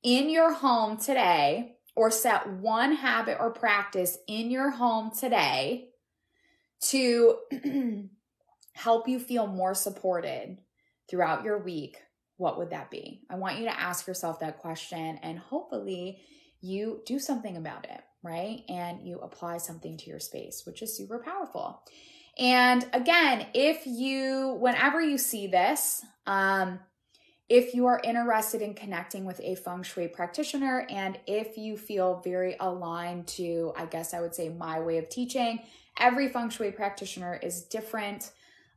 in 0.02 0.30
your 0.30 0.52
home 0.52 0.98
today 0.98 1.76
or 1.96 2.10
set 2.10 2.50
one 2.50 2.94
habit 2.96 3.38
or 3.40 3.52
practice 3.52 4.18
in 4.28 4.50
your 4.50 4.72
home 4.72 5.12
today 5.16 5.90
to 6.86 7.38
help 8.74 9.08
you 9.08 9.20
feel 9.20 9.46
more 9.46 9.76
supported 9.76 10.58
throughout 11.08 11.44
your 11.44 11.60
week, 11.60 11.98
what 12.38 12.58
would 12.58 12.72
that 12.72 12.90
be? 12.90 13.22
I 13.30 13.36
want 13.36 13.60
you 13.60 13.66
to 13.66 13.80
ask 13.80 14.08
yourself 14.08 14.40
that 14.40 14.58
question 14.58 15.20
and 15.22 15.38
hopefully 15.38 16.20
you 16.62 17.02
do 17.06 17.20
something 17.20 17.58
about 17.58 17.86
it, 17.86 18.02
right? 18.24 18.64
And 18.68 19.02
you 19.02 19.20
apply 19.20 19.58
something 19.58 19.98
to 19.98 20.10
your 20.10 20.20
space, 20.20 20.64
which 20.66 20.82
is 20.82 20.96
super 20.96 21.20
powerful. 21.20 21.82
And 22.38 22.86
again, 22.94 23.48
if 23.54 23.86
you, 23.86 24.58
whenever 24.60 25.02
you 25.02 25.18
see 25.18 25.48
this, 25.48 26.04
um, 26.26 26.80
if 27.50 27.74
you 27.74 27.88
are 27.88 28.00
interested 28.04 28.62
in 28.62 28.76
connecting 28.76 29.26
with 29.26 29.42
a 29.44 29.56
feng 29.56 29.82
shui 29.82 30.08
practitioner 30.08 30.86
and 30.90 31.18
if 31.26 31.58
you 31.58 31.76
feel 31.78 32.22
very 32.24 32.56
aligned 32.60 33.28
to, 33.28 33.74
I 33.76 33.88
guess 33.88 34.14
I 34.14 34.22
would 34.22 34.36
say, 34.36 34.50
my 34.50 34.80
way 34.80 35.00
of 35.00 35.10
teaching, 35.10 35.60
every 36.00 36.30
feng 36.30 36.50
shui 36.50 36.72
practitioner 36.72 37.40
is 37.42 37.64
different. 37.64 38.32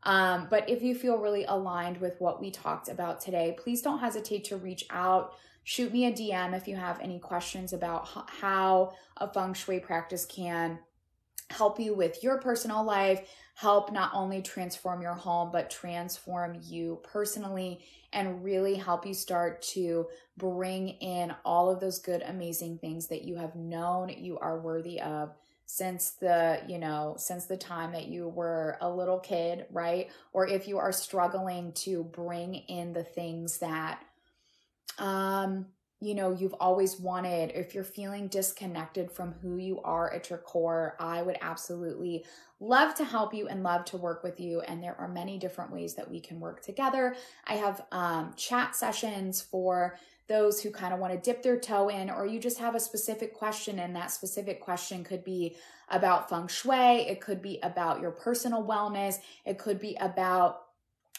Um, 0.05 0.49
but 0.51 0.69
if 0.69 0.83
you 0.83 0.95
feel 0.95 1.19
really 1.19 1.45
aligned 1.45 2.01
with 2.01 2.17
what 2.19 2.41
we 2.41 2.51
talked 2.51 2.89
about 2.89 3.21
today, 3.21 3.57
please 3.63 3.83
don't 3.83 3.99
hesitate 3.99 4.45
to 4.45 4.57
reach 4.57 4.85
out. 4.91 5.35
Shoot 5.65 5.93
me 5.93 6.07
a 6.07 6.13
DM 6.13 6.57
if 6.57 6.67
you 6.67 6.77
have 6.77 7.01
any 7.01 7.19
questions 7.19 7.73
about 7.73 8.09
how 8.09 8.95
a 9.17 9.33
feng 9.33 9.55
shui 9.55 9.79
practice 9.79 10.25
can 10.25 10.79
help 11.51 11.79
you 11.79 11.95
with 11.95 12.23
your 12.23 12.39
personal 12.39 12.83
life, 12.83 13.29
help 13.55 13.93
not 13.93 14.11
only 14.15 14.43
transform 14.43 15.03
your 15.03 15.15
home, 15.15 15.51
but 15.53 15.71
transform 15.71 16.59
you 16.63 17.01
personally 17.05 17.85
and 18.13 18.43
really 18.43 18.75
help 18.75 19.07
you 19.07 19.15
start 19.15 19.63
to 19.63 20.07
bring 20.37 20.89
in 20.89 21.35
all 21.45 21.71
of 21.71 21.79
those 21.79 21.99
good, 21.99 22.23
amazing 22.23 22.79
things 22.79 23.07
that 23.09 23.23
you 23.23 23.37
have 23.37 23.55
known 23.55 24.09
you 24.09 24.39
are 24.39 24.61
worthy 24.61 25.01
of 25.01 25.35
since 25.65 26.11
the 26.11 26.61
you 26.69 26.77
know 26.77 27.15
since 27.17 27.47
the 27.47 27.57
time 27.57 27.93
that 27.93 28.07
you 28.07 28.29
were 28.29 28.77
a 28.81 28.91
little 28.91 29.19
kid 29.19 29.65
right? 29.71 30.11
Or 30.33 30.47
if 30.47 30.67
you 30.69 30.77
are 30.79 30.93
struggling 30.93 31.73
to 31.75 32.05
bring 32.05 32.55
in 32.55 32.93
the 32.93 33.05
things 33.05 33.59
that 33.59 34.03
um 35.03 35.67
you 36.01 36.15
know 36.15 36.33
you've 36.33 36.55
always 36.55 36.99
wanted 36.99 37.53
if 37.55 37.75
you're 37.75 37.85
feeling 37.85 38.27
disconnected 38.29 39.11
from 39.11 39.35
who 39.43 39.59
you 39.59 39.81
are 39.83 40.11
at 40.13 40.31
your 40.31 40.39
core 40.39 40.97
i 40.99 41.21
would 41.21 41.37
absolutely 41.43 42.25
love 42.63 42.95
to 42.95 43.05
help 43.05 43.35
you 43.35 43.49
and 43.49 43.65
love 43.65 43.85
to 43.85 43.97
work 43.97 44.23
with 44.23 44.39
you 44.39 44.61
and 44.61 44.83
there 44.83 44.99
are 44.99 45.09
many 45.09 45.37
different 45.37 45.73
ways 45.73 45.95
that 45.97 46.09
we 46.09 46.21
can 46.21 46.39
work 46.39 46.63
together. 46.63 47.17
I 47.45 47.55
have 47.55 47.85
um, 47.91 48.33
chat 48.37 48.77
sessions 48.77 49.43
for 49.43 49.99
those 50.29 50.63
who 50.63 50.71
kind 50.71 50.95
of 50.95 51.01
want 51.01 51.13
to 51.13 51.19
dip 51.19 51.43
their 51.43 51.59
toe 51.59 51.89
in 51.89 52.09
or 52.09 52.25
you 52.25 52.39
just 52.39 52.59
have 52.59 52.77
a 52.77 52.81
specific 52.81 53.35
question 53.35 53.81
and 53.81 53.97
that 53.97 54.13
specific 54.13 54.61
question 54.61 55.03
could 55.03 55.25
be 55.25 55.57
about 55.91 56.31
feng 56.31 56.47
shui 56.47 57.01
it 57.09 57.21
could 57.21 57.43
be 57.43 57.59
about 57.65 58.01
your 58.01 58.13
personal 58.13 58.65
wellness 58.65 59.17
it 59.45 59.59
could 59.59 59.81
be 59.81 59.97
about 60.01 60.63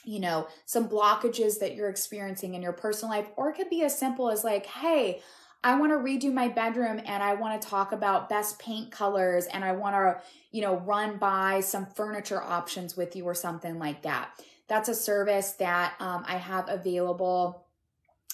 you 0.04 0.20
know, 0.20 0.48
some 0.66 0.88
blockages 0.88 1.60
that 1.60 1.76
you're 1.76 1.90
experiencing 1.90 2.54
in 2.54 2.62
your 2.62 2.74
personal 2.74 3.16
life, 3.16 3.28
or 3.36 3.50
it 3.50 3.56
could 3.56 3.70
be 3.70 3.84
as 3.84 3.98
simple 3.98 4.30
as 4.30 4.44
like, 4.44 4.66
hey, 4.66 5.22
I 5.64 5.80
want 5.80 5.94
to 5.94 5.98
redo 5.98 6.34
my 6.34 6.50
bedroom 6.50 7.00
and 7.06 7.24
I 7.24 7.36
want 7.36 7.62
to 7.62 7.68
talk 7.68 7.94
about 7.94 8.28
best 8.28 8.60
paint 8.60 8.92
colors 8.92 9.46
and 9.46 9.64
I 9.64 9.72
want 9.72 9.96
to, 9.96 10.22
you 10.52 10.62
know, 10.62 10.78
run 10.80 11.18
by 11.18 11.62
some 11.62 11.86
furniture 11.86 12.44
options 12.44 12.98
with 12.98 13.16
you 13.16 13.24
or 13.24 13.34
something 13.34 13.80
like 13.80 14.02
that. 14.02 14.32
That's 14.68 14.90
a 14.90 14.96
service 14.96 15.54
that 15.54 15.94
um, 16.00 16.26
I 16.28 16.36
have 16.36 16.68
available. 16.68 17.63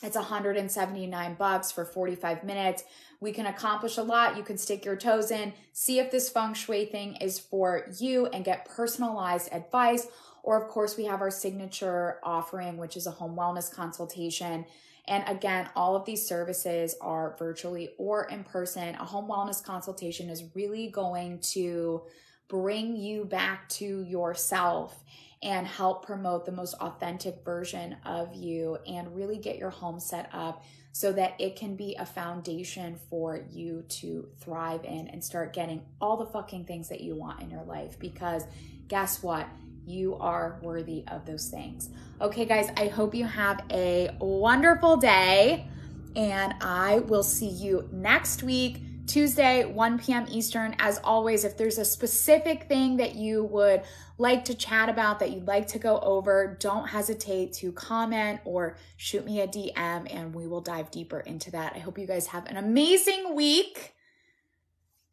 It's 0.02 0.16
179 0.16 1.36
bucks 1.36 1.72
for 1.72 1.84
45 1.84 2.44
minutes. 2.44 2.84
We 3.20 3.32
can 3.32 3.48
accomplish 3.48 3.98
a 3.98 4.04
lot. 4.04 4.38
You 4.38 4.44
can 4.44 4.58
stick 4.58 4.86
your 4.86 4.96
toes 4.96 5.30
in, 5.30 5.54
see 5.74 6.00
if 6.00 6.10
this 6.10 6.30
feng 6.30 6.54
shui 6.54 6.86
thing 6.86 7.16
is 7.18 7.38
for 7.38 7.86
you 7.98 8.28
and 8.28 8.46
get 8.46 8.66
personalized 8.66 9.50
advice 9.52 10.08
or, 10.44 10.62
of 10.62 10.70
course, 10.70 10.98
we 10.98 11.06
have 11.06 11.22
our 11.22 11.32
signature 11.32 12.18
offering, 12.24 12.78
which 12.78 12.98
is 12.98 13.08
a 13.08 13.12
home 13.12 13.36
wellness 13.36 13.72
consultation. 13.72 14.66
And 15.08 15.24
again, 15.28 15.70
all 15.76 15.96
of 15.96 16.06
these 16.06 16.26
services 16.28 16.96
are 17.02 17.36
virtually 17.38 17.90
or 17.98 18.26
in 18.26 18.44
person. 18.44 18.96
A 18.96 19.06
home 19.06 19.28
wellness 19.28 19.64
consultation 19.64 20.30
is 20.30 20.44
really 20.56 20.88
going 20.88 21.40
to 21.54 22.04
bring 22.50 22.98
you 22.98 23.24
back 23.24 23.70
to 23.70 24.04
yourself 24.04 25.04
and 25.42 25.66
help 25.66 26.06
promote 26.06 26.46
the 26.46 26.52
most 26.52 26.74
authentic 26.76 27.46
version 27.46 27.96
of 28.06 28.36
you 28.36 28.78
and 28.86 29.16
really 29.16 29.38
get 29.38 29.58
your 29.58 29.70
home 29.70 30.00
set 30.00 30.30
up 30.34 30.66
so 30.92 31.14
that 31.14 31.40
it 31.40 31.56
can 31.56 31.78
be 31.78 31.96
a 31.96 32.06
foundation 32.06 33.00
for 33.10 33.46
you 33.50 33.86
to 33.88 34.28
thrive 34.42 34.84
in 34.84 35.08
and 35.08 35.24
start 35.24 35.54
getting 35.54 35.82
all 36.02 36.18
the 36.18 36.26
fucking 36.26 36.66
things 36.66 36.90
that 36.90 37.00
you 37.00 37.16
want 37.16 37.42
in 37.42 37.50
your 37.50 37.64
life. 37.64 37.98
Because 37.98 38.44
guess 38.90 39.24
what? 39.24 39.48
you 39.90 40.16
are 40.18 40.60
worthy 40.62 41.04
of 41.08 41.26
those 41.26 41.50
things. 41.50 41.90
Okay, 42.22 42.46
guys, 42.46 42.70
I 42.78 42.88
hope 42.88 43.16
you 43.16 43.26
have 43.26 43.64
a 43.72 44.16
wonderful 44.20 44.98
day, 44.98 45.68
and 46.16 46.54
I 46.62 47.00
will 47.00 47.24
see 47.24 47.48
you 47.48 47.90
next 47.92 48.44
week. 48.44 48.84
Tuesday, 49.10 49.66
1 49.66 50.00
p.m. 50.00 50.26
Eastern. 50.30 50.76
As 50.80 51.00
always, 51.04 51.44
if 51.44 51.58
there's 51.58 51.80
a 51.80 51.84
specific 51.84 52.70
thing 52.70 52.98
that 52.98 53.16
you 53.16 53.44
would 53.46 53.82
like 54.18 54.46
to 54.46 54.54
chat 54.54 54.88
about, 54.88 55.20
that 55.20 55.32
you'd 55.32 55.48
like 55.48 55.68
to 55.70 55.80
go 55.80 56.00
over, 56.00 56.56
don't 56.60 56.88
hesitate 56.88 57.52
to 57.54 57.72
comment 57.72 58.40
or 58.46 58.78
shoot 58.98 59.26
me 59.26 59.42
a 59.42 59.48
DM 59.48 60.14
and 60.14 60.34
we 60.34 60.48
will 60.48 60.62
dive 60.62 60.92
deeper 60.92 61.20
into 61.22 61.50
that. 61.52 61.74
I 61.76 61.80
hope 61.80 61.98
you 61.98 62.06
guys 62.06 62.28
have 62.28 62.46
an 62.46 62.58
amazing 62.58 63.36
week 63.36 63.96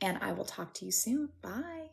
and 0.00 0.18
I 0.20 0.32
will 0.32 0.44
talk 0.44 0.74
to 0.74 0.84
you 0.84 0.92
soon. 0.92 1.30
Bye. 1.40 1.85